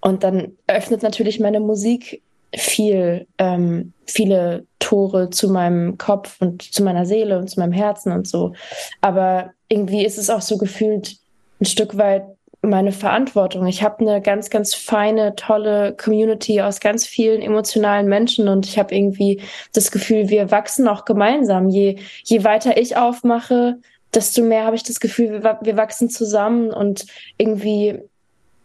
und 0.00 0.24
dann 0.24 0.56
öffnet 0.66 1.04
natürlich 1.04 1.38
meine 1.38 1.60
Musik 1.60 2.22
viel, 2.54 3.26
ähm, 3.38 3.92
viele 4.06 4.66
Tore 4.78 5.30
zu 5.30 5.48
meinem 5.48 5.98
Kopf 5.98 6.36
und 6.40 6.62
zu 6.62 6.82
meiner 6.82 7.06
Seele 7.06 7.38
und 7.38 7.48
zu 7.48 7.60
meinem 7.60 7.72
Herzen 7.72 8.12
und 8.12 8.28
so. 8.28 8.52
Aber 9.00 9.52
irgendwie 9.68 10.04
ist 10.04 10.18
es 10.18 10.30
auch 10.30 10.42
so 10.42 10.58
gefühlt 10.58 11.16
ein 11.60 11.64
Stück 11.64 11.96
weit 11.96 12.24
meine 12.62 12.92
Verantwortung. 12.92 13.66
Ich 13.66 13.82
habe 13.82 14.00
eine 14.00 14.22
ganz, 14.22 14.48
ganz 14.48 14.74
feine, 14.74 15.34
tolle 15.34 15.96
Community 15.96 16.60
aus 16.60 16.78
ganz 16.78 17.06
vielen 17.06 17.42
emotionalen 17.42 18.06
Menschen 18.06 18.48
und 18.48 18.66
ich 18.66 18.78
habe 18.78 18.94
irgendwie 18.94 19.42
das 19.72 19.90
Gefühl, 19.90 20.28
wir 20.28 20.52
wachsen 20.52 20.86
auch 20.86 21.04
gemeinsam. 21.04 21.68
Je, 21.68 21.98
je 22.22 22.44
weiter 22.44 22.76
ich 22.76 22.96
aufmache, 22.96 23.78
desto 24.14 24.42
mehr 24.42 24.64
habe 24.64 24.76
ich 24.76 24.84
das 24.84 25.00
Gefühl, 25.00 25.42
wir, 25.42 25.58
wir 25.60 25.76
wachsen 25.76 26.08
zusammen 26.08 26.70
und 26.70 27.06
irgendwie 27.36 27.98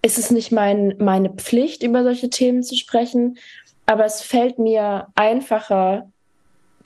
ist 0.04 0.20
es 0.20 0.30
nicht 0.30 0.52
mein, 0.52 0.96
meine 1.00 1.32
Pflicht, 1.32 1.82
über 1.82 2.04
solche 2.04 2.30
Themen 2.30 2.62
zu 2.62 2.76
sprechen, 2.76 3.38
aber 3.88 4.06
es 4.06 4.22
fällt 4.22 4.60
mir 4.60 5.08
einfacher 5.16 6.08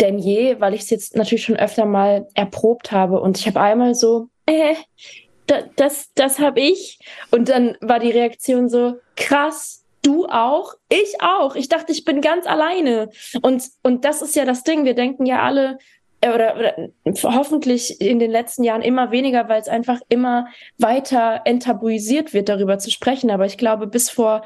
denn 0.02 0.18
je, 0.18 0.60
weil 0.60 0.74
ich 0.74 0.82
es 0.82 0.90
jetzt 0.90 1.16
natürlich 1.16 1.44
schon 1.44 1.58
öfter 1.58 1.86
mal 1.86 2.28
erprobt 2.34 2.92
habe. 2.92 3.22
Und 3.22 3.38
ich 3.38 3.48
habe 3.48 3.62
einmal 3.62 3.94
so, 3.94 4.28
äh, 4.48 4.76
da, 5.48 5.62
das, 5.76 6.12
das 6.16 6.40
habe 6.40 6.60
ich. 6.60 7.00
Und 7.30 7.50
dann 7.50 7.78
war 7.82 8.00
die 8.00 8.12
Reaktion 8.12 8.68
so, 8.68 8.96
krass, 9.16 9.86
du 10.02 10.26
auch, 10.26 10.74
ich 10.90 11.22
auch. 11.22 11.56
Ich 11.56 11.70
dachte, 11.70 11.92
ich 11.92 12.04
bin 12.04 12.22
ganz 12.22 12.48
alleine. 12.48 13.10
Und, 13.42 13.64
und 13.84 14.04
das 14.04 14.22
ist 14.22 14.36
ja 14.36 14.46
das 14.46 14.64
Ding. 14.64 14.86
Wir 14.86 14.96
denken 14.96 15.26
ja 15.26 15.44
alle, 15.44 15.78
äh, 16.22 16.34
oder, 16.34 16.56
oder 16.58 16.76
hoffentlich 17.24 18.02
in 18.02 18.18
den 18.18 18.32
letzten 18.32 18.64
Jahren 18.64 18.82
immer 18.82 19.12
weniger, 19.12 19.50
weil 19.50 19.62
es 19.62 19.68
einfach 19.68 20.00
immer 20.10 20.48
weiter 20.80 21.42
enttabuisiert 21.46 22.34
wird, 22.34 22.50
darüber 22.50 22.80
zu 22.80 22.90
sprechen. 22.90 23.30
Aber 23.30 23.46
ich 23.46 23.58
glaube, 23.58 23.86
bis 23.86 24.10
vor 24.10 24.44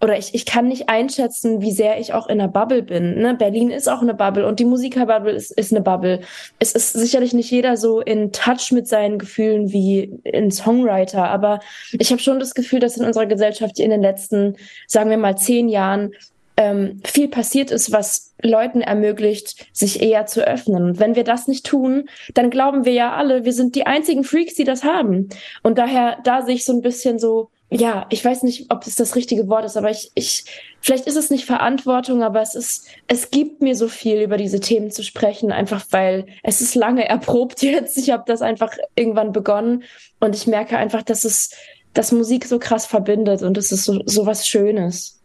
oder 0.00 0.16
ich, 0.16 0.34
ich 0.34 0.46
kann 0.46 0.68
nicht 0.68 0.88
einschätzen, 0.88 1.60
wie 1.60 1.72
sehr 1.72 1.98
ich 1.98 2.12
auch 2.12 2.28
in 2.28 2.40
einer 2.40 2.48
Bubble 2.48 2.82
bin. 2.82 3.18
Ne? 3.18 3.34
Berlin 3.34 3.70
ist 3.70 3.88
auch 3.88 4.00
eine 4.00 4.14
Bubble 4.14 4.46
und 4.46 4.60
die 4.60 4.64
Musikerbubble 4.64 5.32
ist, 5.32 5.50
ist 5.50 5.72
eine 5.72 5.80
Bubble. 5.80 6.20
Es 6.58 6.72
ist 6.72 6.92
sicherlich 6.92 7.32
nicht 7.32 7.50
jeder 7.50 7.76
so 7.76 8.00
in 8.00 8.30
Touch 8.30 8.70
mit 8.70 8.86
seinen 8.86 9.18
Gefühlen 9.18 9.72
wie 9.72 10.20
ein 10.32 10.50
Songwriter, 10.50 11.28
aber 11.28 11.58
ich 11.92 12.10
habe 12.10 12.20
schon 12.20 12.38
das 12.38 12.54
Gefühl, 12.54 12.78
dass 12.78 12.96
in 12.96 13.04
unserer 13.04 13.26
Gesellschaft 13.26 13.80
in 13.80 13.90
den 13.90 14.02
letzten, 14.02 14.56
sagen 14.86 15.10
wir 15.10 15.18
mal, 15.18 15.36
zehn 15.36 15.68
Jahren 15.68 16.12
ähm, 16.56 17.00
viel 17.04 17.28
passiert 17.28 17.70
ist, 17.70 17.92
was 17.92 18.34
Leuten 18.42 18.80
ermöglicht, 18.80 19.66
sich 19.72 20.02
eher 20.02 20.26
zu 20.26 20.46
öffnen. 20.46 20.84
Und 20.84 21.00
wenn 21.00 21.14
wir 21.14 21.24
das 21.24 21.46
nicht 21.46 21.66
tun, 21.66 22.08
dann 22.34 22.50
glauben 22.50 22.84
wir 22.84 22.92
ja 22.92 23.14
alle, 23.14 23.44
wir 23.44 23.52
sind 23.52 23.74
die 23.76 23.86
einzigen 23.86 24.24
Freaks, 24.24 24.54
die 24.54 24.64
das 24.64 24.82
haben. 24.82 25.28
Und 25.62 25.78
daher, 25.78 26.18
da 26.24 26.42
sehe 26.42 26.56
ich 26.56 26.64
so 26.64 26.72
ein 26.72 26.82
bisschen 26.82 27.20
so, 27.20 27.50
ja, 27.70 28.06
ich 28.08 28.24
weiß 28.24 28.44
nicht, 28.44 28.70
ob 28.70 28.86
es 28.86 28.94
das 28.94 29.14
richtige 29.14 29.46
Wort 29.48 29.66
ist, 29.66 29.76
aber 29.76 29.90
ich, 29.90 30.10
ich, 30.14 30.44
vielleicht 30.80 31.06
ist 31.06 31.16
es 31.16 31.28
nicht 31.28 31.44
Verantwortung, 31.44 32.22
aber 32.22 32.40
es 32.40 32.54
ist, 32.54 32.88
es 33.08 33.30
gibt 33.30 33.60
mir 33.60 33.76
so 33.76 33.88
viel 33.88 34.22
über 34.22 34.38
diese 34.38 34.60
Themen 34.60 34.90
zu 34.90 35.02
sprechen, 35.02 35.52
einfach 35.52 35.84
weil 35.90 36.26
es 36.42 36.62
ist 36.62 36.74
lange 36.74 37.06
erprobt 37.08 37.62
jetzt. 37.62 37.98
Ich 37.98 38.10
habe 38.10 38.24
das 38.26 38.40
einfach 38.40 38.72
irgendwann 38.94 39.32
begonnen 39.32 39.84
und 40.18 40.34
ich 40.34 40.46
merke 40.46 40.78
einfach, 40.78 41.02
dass 41.02 41.24
es, 41.24 41.50
dass 41.92 42.10
Musik 42.10 42.46
so 42.46 42.58
krass 42.58 42.86
verbindet 42.86 43.42
und 43.42 43.58
es 43.58 43.70
ist 43.70 43.84
so, 43.84 44.00
so 44.06 44.24
was 44.24 44.48
Schönes. 44.48 45.20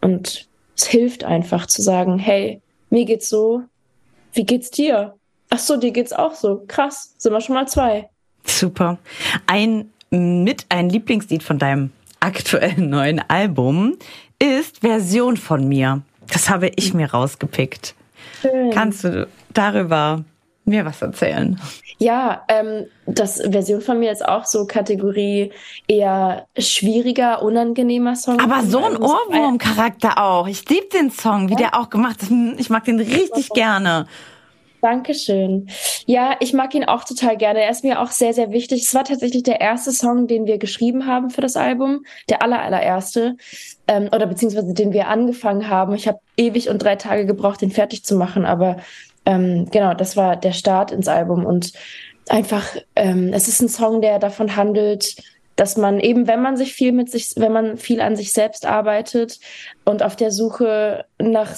Und 0.00 0.48
es 0.76 0.86
hilft 0.86 1.22
einfach 1.22 1.66
zu 1.66 1.80
sagen, 1.80 2.18
hey, 2.18 2.60
mir 2.90 3.04
geht's 3.04 3.28
so, 3.28 3.62
wie 4.32 4.44
geht's 4.44 4.70
dir? 4.70 5.14
Ach 5.50 5.58
so, 5.58 5.76
dir 5.76 5.92
geht's 5.92 6.12
auch 6.12 6.34
so. 6.34 6.64
Krass, 6.66 7.14
sind 7.18 7.32
wir 7.32 7.40
schon 7.40 7.54
mal 7.54 7.68
zwei. 7.68 8.10
Super. 8.44 8.98
Ein 9.46 9.92
mit 10.10 10.66
ein 10.68 10.88
Lieblingslied 10.88 11.42
von 11.42 11.58
deinem 11.58 11.90
aktuellen 12.20 12.90
neuen 12.90 13.22
Album 13.28 13.96
ist 14.38 14.80
Version 14.80 15.36
von 15.36 15.68
mir. 15.68 16.02
Das 16.32 16.50
habe 16.50 16.70
ich 16.76 16.94
mir 16.94 17.10
rausgepickt. 17.10 17.94
Schön. 18.42 18.70
Kannst 18.70 19.04
du 19.04 19.26
darüber 19.52 20.24
mir 20.64 20.84
was 20.84 21.02
erzählen? 21.02 21.58
Ja, 21.98 22.44
ähm, 22.48 22.86
das 23.06 23.40
Version 23.40 23.80
von 23.80 23.98
mir 23.98 24.12
ist 24.12 24.24
auch 24.24 24.44
so 24.44 24.66
Kategorie 24.66 25.50
eher 25.88 26.46
schwieriger, 26.56 27.42
unangenehmer 27.42 28.14
Song. 28.14 28.38
Aber 28.38 28.62
so 28.62 28.78
ein 28.78 28.96
Ohrwurm-Charakter 28.96 30.22
auch. 30.22 30.46
Ich 30.46 30.68
liebe 30.68 30.86
den 30.92 31.10
Song, 31.10 31.48
wie 31.48 31.54
ja. 31.54 31.58
der 31.58 31.80
auch 31.80 31.90
gemacht 31.90 32.22
ist. 32.22 32.30
Ich 32.58 32.70
mag 32.70 32.84
den 32.84 33.00
richtig 33.00 33.50
gerne. 33.50 34.06
Dankeschön. 34.80 35.68
Ja, 36.06 36.36
ich 36.40 36.52
mag 36.52 36.74
ihn 36.74 36.84
auch 36.84 37.04
total 37.04 37.36
gerne. 37.36 37.62
Er 37.62 37.70
ist 37.70 37.84
mir 37.84 38.00
auch 38.00 38.10
sehr, 38.10 38.32
sehr 38.32 38.52
wichtig. 38.52 38.82
Es 38.82 38.94
war 38.94 39.04
tatsächlich 39.04 39.42
der 39.42 39.60
erste 39.60 39.90
Song, 39.90 40.26
den 40.26 40.46
wir 40.46 40.58
geschrieben 40.58 41.06
haben 41.06 41.30
für 41.30 41.40
das 41.40 41.56
Album. 41.56 42.04
Der 42.28 42.42
aller, 42.42 42.62
allererste. 42.62 43.36
Ähm, 43.88 44.08
oder 44.14 44.26
beziehungsweise 44.26 44.74
den 44.74 44.92
wir 44.92 45.08
angefangen 45.08 45.68
haben. 45.68 45.94
Ich 45.94 46.06
habe 46.06 46.20
ewig 46.36 46.68
und 46.68 46.82
drei 46.82 46.96
Tage 46.96 47.26
gebraucht, 47.26 47.60
den 47.60 47.70
fertig 47.70 48.04
zu 48.04 48.14
machen. 48.14 48.44
Aber 48.44 48.76
ähm, 49.26 49.68
genau, 49.70 49.94
das 49.94 50.16
war 50.16 50.36
der 50.36 50.52
Start 50.52 50.92
ins 50.92 51.08
Album 51.08 51.44
und 51.44 51.72
einfach, 52.28 52.76
ähm, 52.94 53.32
es 53.32 53.48
ist 53.48 53.60
ein 53.60 53.68
Song, 53.68 54.00
der 54.00 54.18
davon 54.18 54.56
handelt, 54.56 55.16
dass 55.56 55.76
man 55.76 55.98
eben, 55.98 56.28
wenn 56.28 56.40
man 56.40 56.56
sich 56.56 56.72
viel 56.72 56.92
mit 56.92 57.10
sich, 57.10 57.32
wenn 57.36 57.52
man 57.52 57.78
viel 57.78 58.00
an 58.00 58.16
sich 58.16 58.32
selbst 58.32 58.64
arbeitet 58.64 59.40
und 59.84 60.04
auf 60.04 60.14
der 60.14 60.30
Suche 60.30 61.04
nach 61.18 61.56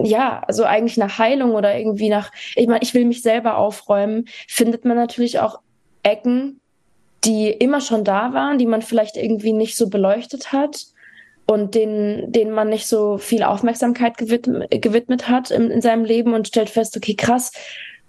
ja, 0.00 0.42
also 0.46 0.64
eigentlich 0.64 0.96
nach 0.96 1.18
Heilung 1.18 1.52
oder 1.52 1.76
irgendwie 1.76 2.08
nach, 2.08 2.30
ich 2.54 2.66
meine, 2.66 2.82
ich 2.82 2.94
will 2.94 3.04
mich 3.04 3.22
selber 3.22 3.56
aufräumen, 3.56 4.26
findet 4.46 4.84
man 4.84 4.96
natürlich 4.96 5.40
auch 5.40 5.60
Ecken, 6.02 6.60
die 7.24 7.50
immer 7.50 7.80
schon 7.80 8.04
da 8.04 8.32
waren, 8.32 8.58
die 8.58 8.66
man 8.66 8.82
vielleicht 8.82 9.16
irgendwie 9.16 9.52
nicht 9.52 9.76
so 9.76 9.88
beleuchtet 9.88 10.52
hat 10.52 10.86
und 11.46 11.74
denen, 11.74 12.30
denen 12.30 12.52
man 12.52 12.68
nicht 12.68 12.86
so 12.86 13.18
viel 13.18 13.42
Aufmerksamkeit 13.42 14.18
gewidmet, 14.18 14.70
gewidmet 14.70 15.28
hat 15.28 15.50
in, 15.50 15.70
in 15.70 15.80
seinem 15.80 16.04
Leben 16.04 16.34
und 16.34 16.46
stellt 16.46 16.70
fest, 16.70 16.96
okay, 16.96 17.14
krass, 17.14 17.52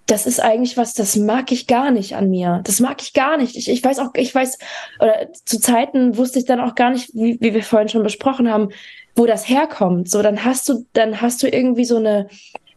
das 0.05 0.25
ist 0.25 0.39
eigentlich 0.39 0.75
was, 0.75 0.93
das 0.93 1.15
mag 1.15 1.51
ich 1.51 1.67
gar 1.67 1.91
nicht 1.91 2.15
an 2.15 2.29
mir. 2.29 2.61
Das 2.63 2.79
mag 2.79 3.01
ich 3.01 3.13
gar 3.13 3.37
nicht. 3.37 3.55
Ich, 3.55 3.69
ich 3.69 3.83
weiß 3.83 3.99
auch, 3.99 4.09
ich 4.15 4.33
weiß, 4.33 4.57
oder 4.99 5.31
zu 5.45 5.59
Zeiten 5.59 6.17
wusste 6.17 6.39
ich 6.39 6.45
dann 6.45 6.59
auch 6.59 6.73
gar 6.73 6.89
nicht, 6.89 7.13
wie, 7.13 7.37
wie 7.39 7.53
wir 7.53 7.63
vorhin 7.63 7.89
schon 7.89 8.03
besprochen 8.03 8.51
haben, 8.51 8.69
wo 9.15 9.25
das 9.25 9.47
herkommt. 9.47 10.09
So, 10.09 10.21
dann 10.21 10.43
hast 10.45 10.69
du, 10.69 10.85
dann 10.93 11.21
hast 11.21 11.43
du 11.43 11.47
irgendwie 11.47 11.85
so 11.85 11.97
eine, 11.97 12.27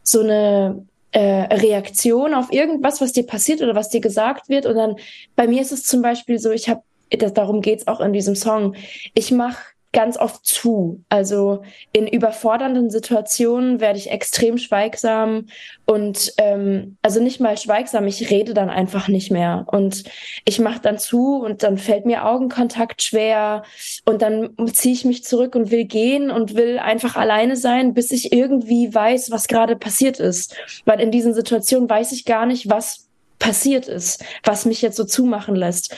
so 0.03 0.21
eine 0.21 0.85
äh, 1.11 1.53
Reaktion 1.53 2.33
auf 2.33 2.51
irgendwas, 2.51 3.01
was 3.01 3.13
dir 3.13 3.25
passiert 3.25 3.61
oder 3.61 3.75
was 3.75 3.89
dir 3.89 4.01
gesagt 4.01 4.49
wird. 4.49 4.65
Und 4.65 4.75
dann, 4.75 4.95
bei 5.35 5.47
mir 5.47 5.61
ist 5.61 5.71
es 5.71 5.83
zum 5.83 6.01
Beispiel 6.01 6.39
so, 6.39 6.51
ich 6.51 6.69
habe, 6.69 6.81
darum 7.09 7.61
geht's 7.61 7.87
auch 7.87 8.01
in 8.01 8.13
diesem 8.13 8.35
Song. 8.35 8.75
Ich 9.13 9.31
mache 9.31 9.72
ganz 9.93 10.17
oft 10.17 10.45
zu. 10.45 11.03
Also 11.07 11.61
in 11.93 12.07
überfordernden 12.07 12.89
Situationen 12.89 13.79
werde 13.79 13.99
ich 13.99 14.11
extrem 14.11 14.57
schweigsam 14.57 15.45
und 15.85 16.33
ähm, 16.37 16.97
also 17.01 17.21
nicht 17.21 17.39
mal 17.39 17.57
schweigsam, 17.57 18.07
ich 18.07 18.29
rede 18.29 18.53
dann 18.53 18.69
einfach 18.69 19.07
nicht 19.07 19.31
mehr 19.31 19.65
und 19.71 20.03
ich 20.45 20.59
mache 20.59 20.81
dann 20.81 20.97
zu 20.97 21.37
und 21.37 21.63
dann 21.63 21.77
fällt 21.77 22.05
mir 22.05 22.25
Augenkontakt 22.25 23.03
schwer 23.03 23.63
und 24.05 24.21
dann 24.21 24.49
ziehe 24.73 24.93
ich 24.93 25.05
mich 25.05 25.23
zurück 25.23 25.55
und 25.55 25.71
will 25.71 25.85
gehen 25.85 26.31
und 26.31 26.55
will 26.55 26.79
einfach 26.79 27.15
alleine 27.15 27.55
sein, 27.55 27.93
bis 27.93 28.11
ich 28.11 28.33
irgendwie 28.33 28.93
weiß, 28.93 29.29
was 29.31 29.47
gerade 29.47 29.75
passiert 29.75 30.19
ist. 30.19 30.55
Weil 30.85 30.99
in 30.99 31.11
diesen 31.11 31.33
Situationen 31.33 31.89
weiß 31.89 32.11
ich 32.13 32.25
gar 32.25 32.45
nicht, 32.45 32.69
was 32.69 33.02
passiert 33.43 33.89
ist, 33.89 34.23
was 34.45 34.63
mich 34.63 34.81
jetzt 34.81 34.95
so 34.95 35.03
zumachen 35.03 35.53
lässt. 35.53 35.93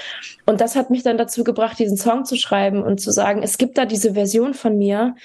Und 0.48 0.62
das 0.62 0.76
hat 0.76 0.90
mich 0.90 1.04
dann 1.04 1.20
dazu 1.20 1.44
gebracht, 1.44 1.78
diesen 1.78 1.96
Song 1.96 2.26
zu 2.26 2.38
schreiben 2.38 2.82
und 2.82 3.00
zu 3.00 3.12
sagen, 3.12 3.44
es 3.44 3.60
gibt 3.60 3.78
da 3.78 3.86
diese 3.86 4.16
Version 4.16 4.56
von 4.56 4.80
mir, 4.80 5.16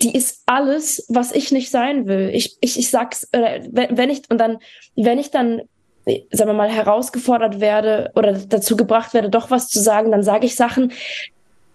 die 0.00 0.16
ist 0.16 0.42
alles, 0.46 1.04
was 1.10 1.32
ich 1.32 1.52
nicht 1.52 1.70
sein 1.70 2.06
will. 2.06 2.30
Ich, 2.32 2.56
ich, 2.62 2.78
ich 2.78 2.88
sag's, 2.88 3.28
äh, 3.32 3.60
wenn 3.70 4.08
ich, 4.08 4.22
und 4.30 4.38
dann, 4.38 4.56
wenn 4.96 5.18
ich 5.18 5.30
dann, 5.30 5.60
sagen 6.32 6.48
wir 6.48 6.54
mal, 6.54 6.70
herausgefordert 6.70 7.60
werde 7.60 8.10
oder 8.14 8.32
dazu 8.32 8.74
gebracht 8.74 9.12
werde, 9.12 9.28
doch 9.28 9.50
was 9.50 9.68
zu 9.68 9.80
sagen, 9.80 10.12
dann 10.12 10.22
sage 10.22 10.46
ich 10.46 10.56
Sachen, 10.56 10.92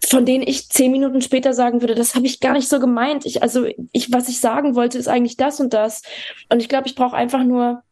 von 0.04 0.26
denen 0.26 0.48
ich 0.48 0.67
zehn 0.69 0.91
Minuten 0.91 1.21
später 1.21 1.54
sagen 1.54 1.82
würde, 1.82 1.93
das 1.93 2.15
habe 2.15 2.26
ich 2.26 2.39
gar 2.39 2.54
nicht 2.54 2.67
so 2.67 2.80
gemeint. 2.80 3.28
Ich, 3.28 3.43
also 3.43 3.67
ich, 3.91 4.12
was 4.12 4.30
ich 4.30 4.39
sagen 4.39 4.74
wollte, 4.74 4.98
ist 4.98 5.08
eigentlich 5.08 5.38
das 5.38 5.60
und 5.60 5.76
das. 5.76 6.02
Und 6.50 6.60
ich 6.60 6.69
glaube, 6.69 6.88
ich 6.88 6.95
brauche 6.95 7.15
einfach 7.15 7.43
nur 7.43 7.84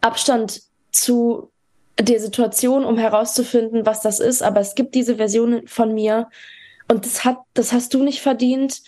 Abstand 0.00 0.62
zu 0.92 1.50
der 1.98 2.20
Situation, 2.20 2.84
um 2.84 2.96
herauszufinden, 2.96 3.84
was 3.86 4.00
das 4.00 4.20
ist. 4.20 4.42
Aber 4.42 4.60
es 4.60 4.74
gibt 4.74 4.94
diese 4.94 5.16
Version 5.16 5.66
von 5.66 5.94
mir 5.94 6.28
und 6.88 7.04
das 7.04 7.24
hat, 7.24 7.38
das 7.54 7.72
hast 7.72 7.94
du 7.94 8.02
nicht 8.02 8.20
verdient 8.20 8.82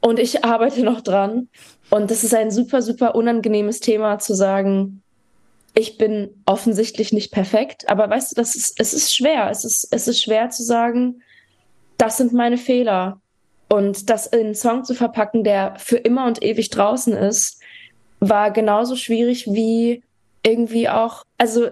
und 0.00 0.18
ich 0.18 0.44
arbeite 0.44 0.82
noch 0.82 1.00
dran. 1.00 1.48
Und 1.90 2.10
das 2.10 2.24
ist 2.24 2.34
ein 2.34 2.50
super, 2.50 2.82
super 2.82 3.14
unangenehmes 3.14 3.80
Thema 3.80 4.18
zu 4.18 4.34
sagen, 4.34 5.02
ich 5.74 5.96
bin 5.96 6.30
offensichtlich 6.44 7.12
nicht 7.12 7.32
perfekt, 7.32 7.88
aber 7.88 8.08
weißt 8.10 8.32
du, 8.32 8.36
das 8.36 8.54
ist, 8.54 8.78
es 8.78 8.92
ist 8.92 9.14
schwer. 9.14 9.50
Es 9.50 9.64
ist, 9.64 9.88
es 9.90 10.08
ist 10.08 10.22
schwer 10.22 10.50
zu 10.50 10.62
sagen, 10.62 11.22
das 11.96 12.16
sind 12.16 12.32
meine 12.32 12.58
Fehler. 12.58 13.20
Und 13.68 14.10
das 14.10 14.26
in 14.26 14.40
einen 14.40 14.54
Song 14.54 14.84
zu 14.84 14.94
verpacken, 14.94 15.44
der 15.44 15.76
für 15.78 15.96
immer 15.96 16.26
und 16.26 16.42
ewig 16.42 16.68
draußen 16.68 17.14
ist, 17.14 17.60
war 18.20 18.50
genauso 18.50 18.96
schwierig 18.96 19.46
wie 19.46 20.02
irgendwie 20.42 20.88
auch, 20.88 21.24
also 21.38 21.68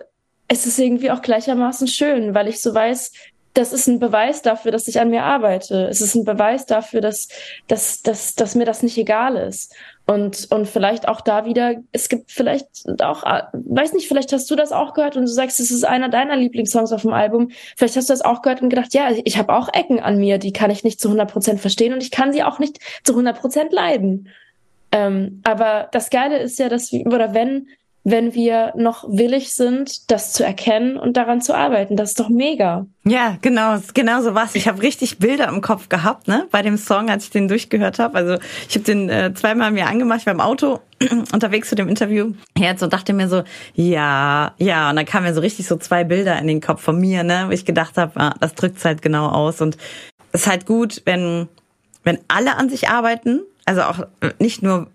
es 0.48 0.66
ist 0.66 0.78
irgendwie 0.78 1.10
auch 1.10 1.22
gleichermaßen 1.22 1.88
schön, 1.88 2.34
weil 2.34 2.48
ich 2.48 2.60
so 2.60 2.74
weiß, 2.74 3.12
das 3.54 3.72
ist 3.72 3.88
ein 3.88 3.98
Beweis 3.98 4.42
dafür, 4.42 4.70
dass 4.70 4.86
ich 4.86 5.00
an 5.00 5.10
mir 5.10 5.24
arbeite. 5.24 5.88
Es 5.88 6.00
ist 6.00 6.14
ein 6.14 6.24
Beweis 6.24 6.66
dafür, 6.66 7.00
dass, 7.00 7.28
dass, 7.66 8.02
dass, 8.02 8.34
dass 8.34 8.54
mir 8.54 8.64
das 8.64 8.82
nicht 8.82 8.96
egal 8.96 9.36
ist. 9.36 9.74
Und, 10.06 10.50
und 10.50 10.66
vielleicht 10.66 11.08
auch 11.08 11.20
da 11.20 11.44
wieder, 11.44 11.74
es 11.92 12.08
gibt 12.08 12.30
vielleicht 12.30 12.66
auch, 13.00 13.24
weiß 13.52 13.92
nicht, 13.92 14.08
vielleicht 14.08 14.32
hast 14.32 14.50
du 14.50 14.56
das 14.56 14.72
auch 14.72 14.94
gehört 14.94 15.16
und 15.16 15.22
du 15.22 15.32
sagst, 15.32 15.58
es 15.60 15.70
ist 15.70 15.84
einer 15.84 16.08
deiner 16.08 16.36
Lieblingssongs 16.36 16.92
auf 16.92 17.02
dem 17.02 17.12
Album. 17.12 17.50
Vielleicht 17.76 17.96
hast 17.96 18.08
du 18.08 18.12
das 18.12 18.22
auch 18.22 18.42
gehört 18.42 18.62
und 18.62 18.70
gedacht, 18.70 18.94
ja, 18.94 19.10
ich 19.24 19.36
habe 19.36 19.52
auch 19.52 19.68
Ecken 19.72 20.00
an 20.00 20.18
mir, 20.18 20.38
die 20.38 20.52
kann 20.52 20.70
ich 20.70 20.84
nicht 20.84 21.00
zu 21.00 21.08
100 21.08 21.30
Prozent 21.30 21.60
verstehen 21.60 21.92
und 21.92 22.02
ich 22.02 22.10
kann 22.10 22.32
sie 22.32 22.42
auch 22.42 22.58
nicht 22.58 22.78
zu 23.04 23.12
100 23.12 23.38
Prozent 23.38 23.72
leiden. 23.72 24.28
Ähm, 24.92 25.40
aber 25.44 25.88
das 25.92 26.10
Geile 26.10 26.38
ist 26.38 26.58
ja, 26.58 26.68
dass, 26.68 26.92
oder 26.92 27.34
wenn 27.34 27.68
wenn 28.02 28.34
wir 28.34 28.72
noch 28.76 29.04
willig 29.08 29.54
sind, 29.54 30.10
das 30.10 30.32
zu 30.32 30.44
erkennen 30.44 30.96
und 30.96 31.16
daran 31.16 31.42
zu 31.42 31.54
arbeiten. 31.54 31.96
Das 31.96 32.10
ist 32.10 32.20
doch 32.20 32.30
mega. 32.30 32.86
Ja, 33.04 33.36
genau, 33.42 33.78
genau 33.92 34.22
so 34.22 34.34
was. 34.34 34.54
Ich 34.54 34.68
habe 34.68 34.80
richtig 34.82 35.18
Bilder 35.18 35.48
im 35.48 35.60
Kopf 35.60 35.88
gehabt, 35.88 36.26
ne, 36.26 36.46
bei 36.50 36.62
dem 36.62 36.78
Song, 36.78 37.10
als 37.10 37.24
ich 37.24 37.30
den 37.30 37.48
durchgehört 37.48 37.98
habe. 37.98 38.16
Also 38.16 38.38
ich 38.68 38.74
habe 38.74 38.84
den 38.84 39.10
äh, 39.10 39.34
zweimal 39.34 39.70
mir 39.70 39.86
angemacht, 39.86 40.20
ich 40.20 40.26
war 40.26 40.32
im 40.32 40.40
Auto 40.40 40.80
unterwegs 41.32 41.68
zu 41.68 41.74
dem 41.74 41.88
Interview 41.88 42.32
jetzt 42.56 42.82
und 42.82 42.92
dachte 42.92 43.12
mir 43.12 43.28
so, 43.28 43.42
ja, 43.74 44.54
ja, 44.56 44.90
und 44.90 44.96
dann 44.96 45.04
kamen 45.04 45.26
mir 45.26 45.34
so 45.34 45.40
richtig 45.40 45.66
so 45.66 45.76
zwei 45.76 46.04
Bilder 46.04 46.38
in 46.38 46.46
den 46.46 46.60
Kopf 46.60 46.82
von 46.82 46.98
mir, 46.98 47.22
ne, 47.22 47.44
wo 47.48 47.50
ich 47.50 47.66
gedacht 47.66 47.98
habe, 47.98 48.18
ah, 48.18 48.34
das 48.40 48.54
drückt's 48.54 48.84
halt 48.84 49.02
genau 49.02 49.28
aus 49.28 49.60
und 49.60 49.76
es 50.32 50.42
ist 50.42 50.46
halt 50.46 50.64
gut, 50.64 51.02
wenn 51.04 51.48
wenn 52.02 52.18
alle 52.28 52.56
an 52.56 52.70
sich 52.70 52.88
arbeiten, 52.88 53.42
also 53.66 53.82
auch 53.82 54.06
nicht 54.38 54.62
nur 54.62 54.88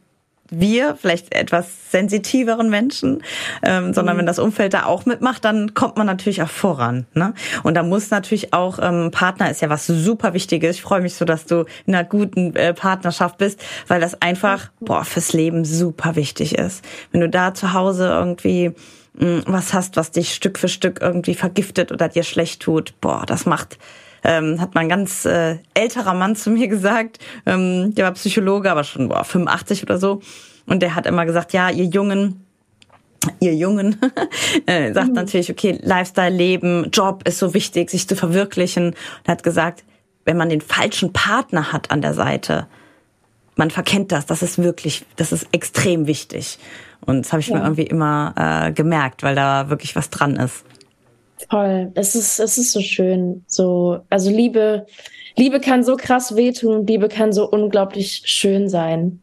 wir, 0.59 0.95
vielleicht 0.95 1.33
etwas 1.33 1.91
sensitiveren 1.91 2.69
Menschen, 2.69 3.23
ähm, 3.63 3.93
sondern 3.93 4.15
mhm. 4.15 4.19
wenn 4.19 4.25
das 4.25 4.39
Umfeld 4.39 4.73
da 4.73 4.85
auch 4.85 5.05
mitmacht, 5.05 5.45
dann 5.45 5.73
kommt 5.73 5.97
man 5.97 6.07
natürlich 6.07 6.41
auch 6.41 6.49
voran. 6.49 7.05
Ne? 7.13 7.33
Und 7.63 7.75
da 7.75 7.83
muss 7.83 8.09
natürlich 8.09 8.53
auch, 8.53 8.79
ähm, 8.81 9.11
Partner 9.11 9.49
ist 9.49 9.61
ja 9.61 9.69
was 9.69 9.87
super 9.87 10.33
Wichtiges. 10.33 10.77
Ich 10.77 10.81
freue 10.81 11.01
mich 11.01 11.15
so, 11.15 11.25
dass 11.25 11.45
du 11.45 11.65
in 11.85 11.95
einer 11.95 12.03
guten 12.03 12.55
äh, 12.55 12.73
Partnerschaft 12.73 13.37
bist, 13.37 13.63
weil 13.87 14.01
das 14.01 14.21
einfach 14.21 14.71
boah, 14.79 15.05
fürs 15.05 15.33
Leben 15.33 15.65
super 15.65 16.15
wichtig 16.15 16.57
ist. 16.57 16.83
Wenn 17.11 17.21
du 17.21 17.29
da 17.29 17.53
zu 17.53 17.73
Hause 17.73 18.07
irgendwie 18.07 18.71
mh, 19.13 19.25
hm, 19.25 19.43
was 19.47 19.73
hast, 19.73 19.95
was 19.97 20.11
dich 20.11 20.33
Stück 20.33 20.59
für 20.59 20.67
Stück 20.67 20.99
irgendwie 21.01 21.35
vergiftet 21.35 21.91
oder 21.91 22.09
dir 22.09 22.23
schlecht 22.23 22.61
tut, 22.61 22.99
boah, 23.01 23.23
das 23.25 23.45
macht 23.45 23.77
ähm, 24.25 24.59
hat 24.59 24.75
mein 24.75 24.89
ganz 24.89 25.25
äh, 25.25 25.57
älterer 25.73 26.13
Mann 26.13 26.35
zu 26.35 26.49
mir 26.49 26.67
gesagt, 26.75 27.19
ähm, 27.45 27.93
der 27.95 28.05
war 28.05 28.11
Psychologe, 28.13 28.71
aber 28.71 28.83
schon 28.83 29.09
boah, 29.09 29.23
85 29.23 29.83
oder 29.83 29.97
so. 29.97 30.21
Und 30.65 30.81
der 30.81 30.95
hat 30.95 31.05
immer 31.05 31.25
gesagt, 31.25 31.53
ja, 31.53 31.69
ihr 31.69 31.85
Jungen, 31.85 32.45
ihr 33.39 33.55
Jungen, 33.55 33.97
äh, 34.65 34.93
sagt 34.93 35.09
mhm. 35.09 35.13
natürlich, 35.13 35.51
okay, 35.51 35.79
Lifestyle, 35.81 36.35
Leben, 36.35 36.89
Job 36.91 37.27
ist 37.27 37.38
so 37.38 37.53
wichtig, 37.53 37.89
sich 37.91 38.07
zu 38.07 38.15
verwirklichen. 38.15 38.88
Und 38.88 39.27
hat 39.27 39.43
gesagt, 39.43 39.83
wenn 40.25 40.38
man 40.38 40.49
den 40.49 40.61
falschen 40.61 41.13
Partner 41.13 41.71
hat 41.71 41.91
an 41.91 42.01
der 42.01 42.15
Seite, 42.15 42.67
man 43.55 43.69
verkennt 43.71 44.11
das, 44.11 44.25
das 44.25 44.41
ist 44.41 44.57
wirklich, 44.57 45.05
das 45.15 45.31
ist 45.31 45.47
extrem 45.51 46.07
wichtig. 46.07 46.59
Und 47.05 47.25
das 47.25 47.31
habe 47.31 47.41
ich 47.41 47.47
ja. 47.47 47.57
mir 47.57 47.63
irgendwie 47.63 47.83
immer 47.83 48.33
äh, 48.35 48.71
gemerkt, 48.71 49.23
weil 49.23 49.35
da 49.35 49.69
wirklich 49.69 49.95
was 49.95 50.09
dran 50.09 50.35
ist. 50.35 50.65
Toll. 51.49 51.91
Es 51.95 52.15
ist, 52.15 52.39
es 52.39 52.57
ist 52.57 52.71
so 52.71 52.79
schön. 52.79 53.43
So, 53.47 53.99
also 54.09 54.29
Liebe, 54.29 54.85
Liebe 55.35 55.59
kann 55.59 55.83
so 55.83 55.95
krass 55.97 56.35
wehtun, 56.35 56.87
Liebe 56.87 57.09
kann 57.09 57.33
so 57.33 57.49
unglaublich 57.49 58.21
schön 58.25 58.69
sein. 58.69 59.21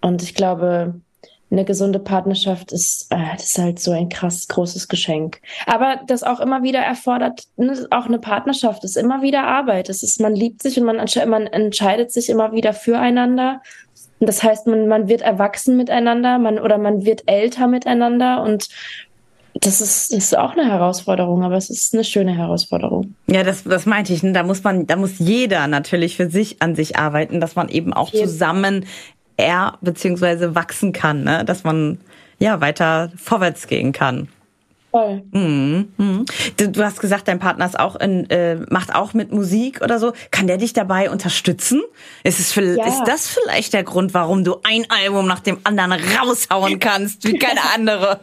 Und 0.00 0.22
ich 0.22 0.34
glaube, 0.34 0.94
eine 1.50 1.64
gesunde 1.64 1.98
Partnerschaft 1.98 2.72
ist, 2.72 3.06
äh, 3.10 3.36
das 3.36 3.44
ist 3.44 3.58
halt 3.58 3.78
so 3.78 3.92
ein 3.92 4.08
krass 4.08 4.48
großes 4.48 4.88
Geschenk. 4.88 5.40
Aber 5.66 6.00
das 6.06 6.22
auch 6.22 6.40
immer 6.40 6.62
wieder 6.62 6.80
erfordert, 6.80 7.44
ne, 7.56 7.86
auch 7.90 8.06
eine 8.06 8.18
Partnerschaft 8.18 8.84
ist 8.84 8.96
immer 8.96 9.22
wieder 9.22 9.44
Arbeit. 9.44 9.88
Es 9.88 10.02
ist, 10.02 10.20
man 10.20 10.34
liebt 10.34 10.62
sich 10.62 10.78
und 10.78 10.84
man, 10.84 10.96
man 11.28 11.46
entscheidet 11.46 12.12
sich 12.12 12.28
immer 12.28 12.52
wieder 12.52 12.72
füreinander. 12.72 13.62
Und 14.18 14.28
das 14.28 14.42
heißt, 14.42 14.66
man, 14.66 14.88
man 14.88 15.08
wird 15.08 15.22
erwachsen 15.22 15.76
miteinander, 15.76 16.38
man, 16.38 16.58
oder 16.58 16.78
man 16.78 17.04
wird 17.04 17.22
älter 17.26 17.66
miteinander 17.66 18.42
und 18.42 18.68
das 19.64 19.80
ist, 19.80 20.12
das 20.12 20.18
ist 20.18 20.38
auch 20.38 20.52
eine 20.52 20.66
Herausforderung, 20.66 21.42
aber 21.42 21.56
es 21.56 21.70
ist 21.70 21.94
eine 21.94 22.04
schöne 22.04 22.36
Herausforderung. 22.36 23.14
Ja, 23.26 23.42
das, 23.42 23.64
das 23.64 23.86
meinte 23.86 24.12
ich. 24.12 24.22
Ne? 24.22 24.32
Da 24.32 24.42
muss 24.42 24.62
man, 24.62 24.86
da 24.86 24.96
muss 24.96 25.18
jeder 25.18 25.66
natürlich 25.66 26.16
für 26.16 26.30
sich 26.30 26.60
an 26.60 26.74
sich 26.74 26.98
arbeiten, 26.98 27.40
dass 27.40 27.56
man 27.56 27.68
eben 27.68 27.92
auch 27.92 28.12
Jeden. 28.12 28.28
zusammen 28.28 28.86
er 29.36 29.78
beziehungsweise 29.80 30.54
wachsen 30.54 30.92
kann, 30.92 31.24
ne? 31.24 31.44
dass 31.44 31.64
man 31.64 31.98
ja 32.38 32.60
weiter 32.60 33.10
vorwärts 33.16 33.66
gehen 33.66 33.92
kann. 33.92 34.28
voll. 34.90 35.22
Mhm. 35.32 35.92
Mhm. 35.96 36.24
Du, 36.56 36.68
du, 36.68 36.84
hast 36.84 37.00
gesagt, 37.00 37.26
dein 37.26 37.38
Partner 37.40 37.66
ist 37.66 37.78
auch 37.78 37.96
in, 37.96 38.28
äh, 38.30 38.56
macht 38.70 38.94
auch 38.94 39.14
mit 39.14 39.32
Musik 39.32 39.80
oder 39.82 39.98
so. 39.98 40.12
Kann 40.30 40.46
der 40.46 40.58
dich 40.58 40.72
dabei 40.72 41.10
unterstützen? 41.10 41.82
Ist, 42.22 42.38
es 42.38 42.52
für, 42.52 42.76
ja. 42.76 42.86
ist 42.86 43.02
das 43.06 43.28
vielleicht 43.28 43.72
der 43.72 43.82
Grund, 43.82 44.14
warum 44.14 44.44
du 44.44 44.56
ein 44.62 44.86
Album 44.88 45.26
nach 45.26 45.40
dem 45.40 45.58
anderen 45.64 45.92
raushauen 45.92 46.78
kannst, 46.78 47.24
wie 47.24 47.38
keine 47.38 47.60
andere? 47.74 48.20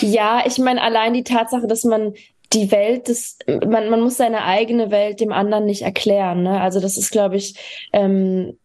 Ja, 0.00 0.42
ich 0.46 0.58
meine, 0.58 0.82
allein 0.82 1.14
die 1.14 1.24
Tatsache, 1.24 1.66
dass 1.66 1.84
man 1.84 2.14
die 2.52 2.70
Welt 2.70 3.08
des, 3.08 3.38
man, 3.46 3.88
man 3.88 4.00
muss 4.00 4.16
seine 4.16 4.44
eigene 4.44 4.90
Welt 4.90 5.20
dem 5.20 5.32
anderen 5.32 5.64
nicht 5.64 5.82
erklären. 5.82 6.42
Ne? 6.42 6.60
Also 6.60 6.80
das 6.80 6.96
ist, 6.96 7.10
glaube 7.10 7.36
ich, 7.36 7.54
ähm, 7.92 8.58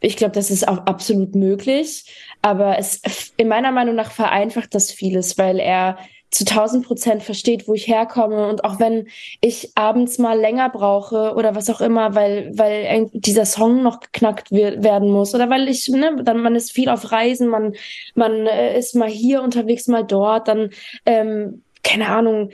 ich 0.00 0.16
glaube, 0.16 0.32
das 0.32 0.50
ist 0.50 0.66
auch 0.66 0.78
absolut 0.78 1.34
möglich. 1.34 2.04
Aber 2.42 2.78
es 2.78 3.00
in 3.36 3.48
meiner 3.48 3.70
Meinung 3.70 3.94
nach 3.94 4.10
vereinfacht 4.10 4.74
das 4.74 4.90
vieles, 4.90 5.38
weil 5.38 5.58
er 5.58 5.98
zu 6.30 6.44
1000 6.44 6.86
Prozent 6.86 7.22
versteht, 7.22 7.66
wo 7.66 7.74
ich 7.74 7.88
herkomme. 7.88 8.48
Und 8.48 8.64
auch 8.64 8.78
wenn 8.78 9.08
ich 9.40 9.72
abends 9.74 10.18
mal 10.18 10.38
länger 10.38 10.68
brauche 10.70 11.34
oder 11.34 11.54
was 11.54 11.70
auch 11.70 11.80
immer, 11.80 12.14
weil 12.14 12.50
weil 12.54 13.10
dieser 13.12 13.46
Song 13.46 13.82
noch 13.82 14.00
geknackt 14.00 14.52
werden 14.52 15.10
muss 15.10 15.34
oder 15.34 15.50
weil 15.50 15.68
ich 15.68 15.88
ne, 15.88 16.22
dann 16.22 16.40
man 16.40 16.54
ist 16.54 16.72
viel 16.72 16.88
auf 16.88 17.10
Reisen, 17.12 17.48
man 17.48 17.74
man 18.14 18.46
äh, 18.46 18.78
ist 18.78 18.94
mal 18.94 19.08
hier 19.08 19.42
unterwegs, 19.42 19.88
mal 19.88 20.04
dort, 20.04 20.48
dann 20.48 20.70
ähm, 21.06 21.62
keine 21.82 22.08
Ahnung, 22.08 22.50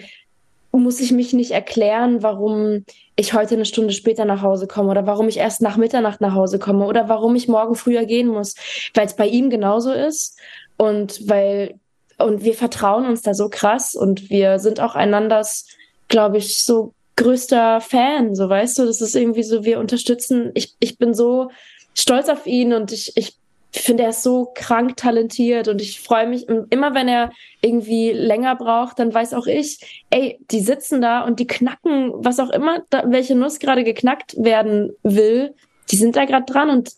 muss 0.73 1.01
ich 1.01 1.13
mich 1.13 1.33
nicht 1.33 1.53
erklären, 1.53 2.23
warum 2.23 2.85
ich 3.17 3.33
heute 3.35 3.55
eine 3.55 3.65
Stunde 3.65 3.93
später 3.93 4.25
nach 4.25 4.43
Hause 4.43 4.67
komme 4.67 4.91
oder 4.91 5.07
warum 5.07 5.29
ich 5.29 5.39
erst 5.39 5.63
nach 5.63 5.77
Mitternacht 5.77 6.21
nach 6.21 6.35
Hause 6.35 6.59
komme 6.59 6.87
oder 6.87 7.09
warum 7.09 7.35
ich 7.35 7.49
morgen 7.49 7.75
früher 7.75 8.05
gehen 8.05 8.29
muss, 8.29 8.55
weil 8.95 9.07
es 9.07 9.17
bei 9.17 9.27
ihm 9.27 9.51
genauso 9.51 9.93
ist 9.93 10.39
und 10.77 11.29
weil 11.29 11.79
und 12.19 12.45
wir 12.45 12.55
vertrauen 12.55 13.07
uns 13.07 13.23
da 13.23 13.35
so 13.35 13.49
krass 13.49 13.95
und 13.95 14.31
wir 14.31 14.59
sind 14.59 14.81
auch 14.81 14.95
einanders, 14.95 15.67
glaube 16.09 16.39
ich, 16.39 16.65
so 16.65 16.95
größter 17.17 17.81
Fan, 17.81 18.35
so 18.35 18.49
weißt 18.49 18.79
du, 18.79 18.85
das 18.85 19.01
ist 19.01 19.17
irgendwie 19.17 19.43
so, 19.43 19.65
wir 19.65 19.79
unterstützen, 19.79 20.51
ich, 20.55 20.75
ich 20.81 20.99
bin 20.99 21.15
so 21.15 21.51
stolz 21.95 22.29
auf 22.29 22.47
ihn 22.47 22.75
und 22.75 22.93
ich, 22.93 23.17
ich 23.17 23.37
finde, 23.73 24.05
er 24.05 24.11
ist 24.11 24.23
so 24.23 24.51
krank 24.55 24.97
talentiert 24.97 25.69
und 25.69 25.81
ich 25.81 26.01
freue 26.01 26.27
mich 26.27 26.49
immer, 26.49 26.95
wenn 26.95 27.09
er 27.09 27.33
irgendwie 27.61 28.13
länger 28.13 28.55
braucht, 28.57 28.99
dann 28.99 29.13
weiß 29.13 29.35
auch 29.35 29.47
ich, 29.47 30.05
ey, 30.11 30.39
die 30.51 30.61
sitzen 30.61 31.01
da 31.01 31.25
und 31.25 31.41
die 31.41 31.47
knacken, 31.47 32.13
was 32.15 32.39
auch 32.39 32.51
immer, 32.51 32.83
da, 32.91 33.05
welche 33.07 33.35
Nuss 33.35 33.59
gerade 33.59 33.85
geknackt 33.85 34.35
werden 34.39 34.93
will, 35.03 35.55
die 35.91 35.97
sind 35.97 36.17
da 36.17 36.25
gerade 36.25 36.47
dran 36.47 36.71
und 36.71 36.93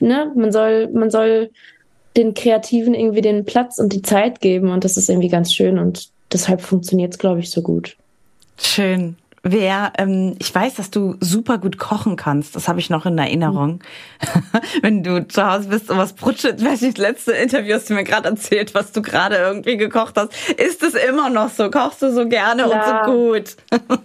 ne, 0.00 0.32
man 0.34 0.52
soll, 0.52 0.88
man 0.88 1.10
soll 1.10 1.50
den 2.16 2.34
Kreativen 2.34 2.94
irgendwie 2.94 3.20
den 3.20 3.44
Platz 3.44 3.78
und 3.78 3.92
die 3.92 4.02
Zeit 4.02 4.40
geben 4.40 4.70
und 4.70 4.84
das 4.84 4.96
ist 4.96 5.08
irgendwie 5.08 5.28
ganz 5.28 5.52
schön 5.52 5.78
und 5.78 6.08
deshalb 6.32 6.60
funktioniert 6.60 7.12
es, 7.12 7.18
glaube 7.18 7.40
ich, 7.40 7.50
so 7.50 7.62
gut. 7.62 7.96
Schön 8.56 9.16
wer, 9.44 9.92
ähm, 9.98 10.34
ich 10.40 10.52
weiß, 10.52 10.74
dass 10.74 10.90
du 10.90 11.16
super 11.20 11.58
gut 11.58 11.78
kochen 11.78 12.16
kannst. 12.16 12.56
Das 12.56 12.66
habe 12.66 12.80
ich 12.80 12.90
noch 12.90 13.06
in 13.06 13.16
Erinnerung. 13.18 13.80
Wenn 14.82 15.02
du 15.02 15.28
zu 15.28 15.46
Hause 15.46 15.68
bist 15.68 15.90
und 15.90 15.98
was 15.98 16.14
brutschelt, 16.14 16.64
weiß 16.64 16.82
ich, 16.82 16.94
das 16.94 17.02
letzte 17.02 17.32
Interview 17.32 17.74
hast 17.74 17.90
du 17.90 17.94
mir 17.94 18.04
gerade 18.04 18.30
erzählt, 18.30 18.74
was 18.74 18.92
du 18.92 19.02
gerade 19.02 19.36
irgendwie 19.36 19.76
gekocht 19.76 20.14
hast. 20.16 20.32
Ist 20.58 20.82
es 20.82 20.94
immer 20.94 21.30
noch 21.30 21.50
so? 21.50 21.70
Kochst 21.70 22.02
du 22.02 22.10
so 22.10 22.26
gerne 22.26 22.62
ja. 22.62 23.02
und 23.02 23.06
so 23.06 23.12
gut? 23.12 23.56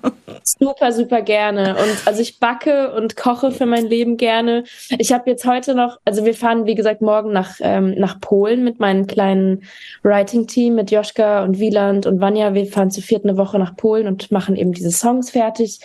super, 0.44 0.92
super 0.92 1.22
gerne. 1.22 1.78
Und 1.78 2.06
also 2.06 2.22
ich 2.22 2.40
backe 2.40 2.92
und 2.94 3.16
koche 3.16 3.52
für 3.52 3.66
mein 3.66 3.86
Leben 3.86 4.18
gerne. 4.18 4.66
Ich 4.98 5.14
habe 5.14 5.30
jetzt 5.30 5.46
heute 5.46 5.74
noch, 5.74 5.98
also 6.04 6.26
wir 6.26 6.34
fahren, 6.34 6.66
wie 6.66 6.76
gesagt, 6.76 7.02
morgen 7.02 7.32
nach, 7.32 7.56
ähm, 7.62 7.96
nach 7.98 8.20
Polen 8.20 8.64
mit 8.66 8.80
meinem 8.80 9.08
kleinen 9.08 9.64
Writing-Team, 10.04 10.76
mit 10.76 10.92
Joschka 10.92 11.44
und 11.44 11.60
Wieland 11.60 12.06
und 12.06 12.20
Vanya. 12.20 12.54
Wir 12.54 12.66
fahren 12.66 12.92
zu 12.92 13.02
viert 13.02 13.24
eine 13.24 13.38
Woche 13.38 13.58
nach 13.58 13.78
Polen 13.78 14.08
und 14.08 14.32
machen 14.32 14.58
eben 14.58 14.74
diese 14.74 14.92
Songs 14.92 15.29
fertig 15.30 15.80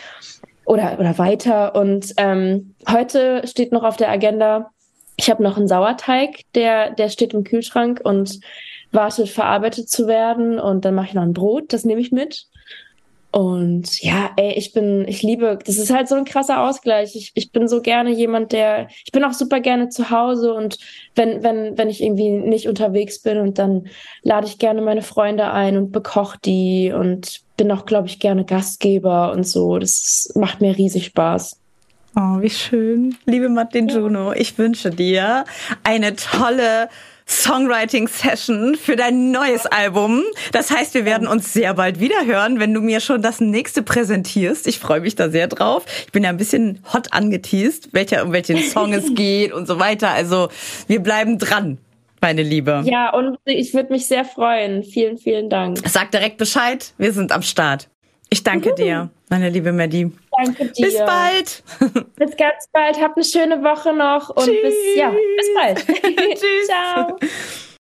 oder, 0.65 0.99
oder 0.99 1.19
weiter. 1.19 1.75
Und 1.75 2.15
ähm, 2.17 2.75
heute 2.89 3.47
steht 3.47 3.73
noch 3.73 3.83
auf 3.83 3.97
der 3.97 4.11
Agenda, 4.11 4.71
ich 5.17 5.31
habe 5.31 5.43
noch 5.43 5.57
einen 5.57 5.69
Sauerteig, 5.69 6.41
der, 6.55 6.91
der 6.91 7.09
steht 7.09 7.35
im 7.35 7.45
Kühlschrank 7.45 8.01
und 8.03 8.41
wartet, 8.91 9.29
verarbeitet 9.29 9.89
zu 9.89 10.07
werden. 10.07 10.59
Und 10.59 10.85
dann 10.85 10.95
mache 10.95 11.09
ich 11.09 11.15
noch 11.15 11.23
ein 11.23 11.33
Brot, 11.35 11.73
das 11.73 11.85
nehme 11.85 12.01
ich 12.01 12.13
mit. 12.13 12.47
Und 13.35 14.01
ja, 14.01 14.31
ey, 14.37 14.53
ich 14.53 14.73
bin, 14.73 15.09
ich 15.09 15.25
liebe, 15.25 15.59
das 15.66 15.77
ist 15.77 15.92
halt 15.92 16.07
so 16.07 16.14
ein 16.14 16.25
krasser 16.25 16.61
Ausgleich. 16.61 17.16
Ich, 17.16 17.33
ich 17.35 17.51
bin 17.51 17.66
so 17.66 17.83
gerne 17.83 18.11
jemand, 18.12 18.53
der, 18.53 18.87
ich 19.05 19.11
bin 19.11 19.25
auch 19.25 19.33
super 19.33 19.59
gerne 19.59 19.88
zu 19.88 20.11
Hause 20.11 20.55
und 20.55 20.79
wenn, 21.16 21.42
wenn, 21.42 21.77
wenn 21.77 21.90
ich 21.90 22.01
irgendwie 22.01 22.31
nicht 22.31 22.68
unterwegs 22.68 23.20
bin 23.20 23.38
und 23.38 23.59
dann 23.59 23.88
lade 24.23 24.47
ich 24.47 24.61
gerne 24.61 24.83
meine 24.83 25.03
Freunde 25.03 25.51
ein 25.51 25.77
und 25.77 25.90
bekoche 25.90 26.38
die 26.44 26.92
und 26.97 27.40
bin 27.57 27.73
auch, 27.73 27.87
glaube 27.87 28.07
ich, 28.07 28.20
gerne 28.20 28.44
Gastgeber 28.44 29.33
und 29.33 29.44
so. 29.44 29.81
Das 29.81 30.31
macht 30.37 30.61
mir 30.61 30.79
riesig 30.79 31.07
Spaß. 31.07 31.59
Oh, 32.14 32.40
wie 32.40 32.51
schön. 32.51 33.16
Liebe 33.27 33.49
Martin 33.49 33.88
Juno, 33.88 34.33
ich 34.33 34.57
wünsche 34.59 34.90
dir 34.90 35.44
eine 35.83 36.14
tolle 36.14 36.88
Songwriting-Session 37.27 38.77
für 38.77 38.97
dein 38.97 39.31
neues 39.31 39.67
Album. 39.67 40.23
Das 40.53 40.71
heißt, 40.71 40.95
wir 40.95 41.05
werden 41.05 41.27
uns 41.27 41.53
sehr 41.53 41.75
bald 41.75 42.01
wieder 42.01 42.27
hören, 42.27 42.61
wenn 42.61 42.75
du 42.75 42.81
mir 42.81 43.01
schon 43.01 43.23
das 43.23 43.41
nächste 43.41 43.83
präsentierst. 43.83 44.67
Ich 44.67 44.79
freue 44.79 45.01
mich 45.01 45.15
da 45.17 45.31
sehr 45.31 45.49
drauf. 45.49 45.85
Ich 46.07 46.13
bin 46.13 46.25
ja 46.25 46.31
ein 46.31 46.37
bisschen 46.37 46.81
hot 46.93 47.13
angeteased, 47.13 47.91
welcher, 47.93 48.25
um 48.25 48.33
welchen 48.33 48.59
Song 48.59 48.93
es 48.93 49.05
geht 49.15 49.53
und 49.53 49.67
so 49.67 49.79
weiter. 49.79 50.11
Also 50.11 50.49
wir 50.87 51.01
bleiben 51.01 51.39
dran 51.39 51.79
meine 52.21 52.43
Liebe. 52.43 52.83
Ja, 52.87 53.11
und 53.13 53.39
ich 53.45 53.75
würde 53.75 53.93
mich 53.93 54.07
sehr 54.07 54.25
freuen. 54.25 54.83
Vielen, 54.83 55.19
vielen 55.19 55.51
Dank. 55.51 55.79
Sag 55.87 56.11
direkt 56.11 56.39
Bescheid. 56.39 56.95
Wir 56.97 57.13
sind 57.13 57.33
am 57.33 57.43
Start. 57.43 57.91
Ich 58.31 58.43
danke 58.43 58.71
Juhu. 58.71 58.77
dir, 58.77 59.11
meine 59.29 59.51
liebe 59.51 59.73
Maddie. 59.73 60.11
Danke 60.37 60.66
dir. 60.66 60.87
Bis 60.87 60.99
bald. 60.99 61.62
Bis 62.16 62.37
ganz 62.37 62.68
bald. 62.73 63.01
Habt 63.01 63.16
eine 63.16 63.25
schöne 63.25 63.62
Woche 63.62 63.92
noch 63.92 64.31
und 64.31 64.44
Tschüss. 64.44 64.62
bis 64.62 64.97
ja, 64.97 65.11
bis 65.11 65.55
bald. 65.55 65.87
Tschüss. 66.38 66.66
Ciao. 66.66 67.18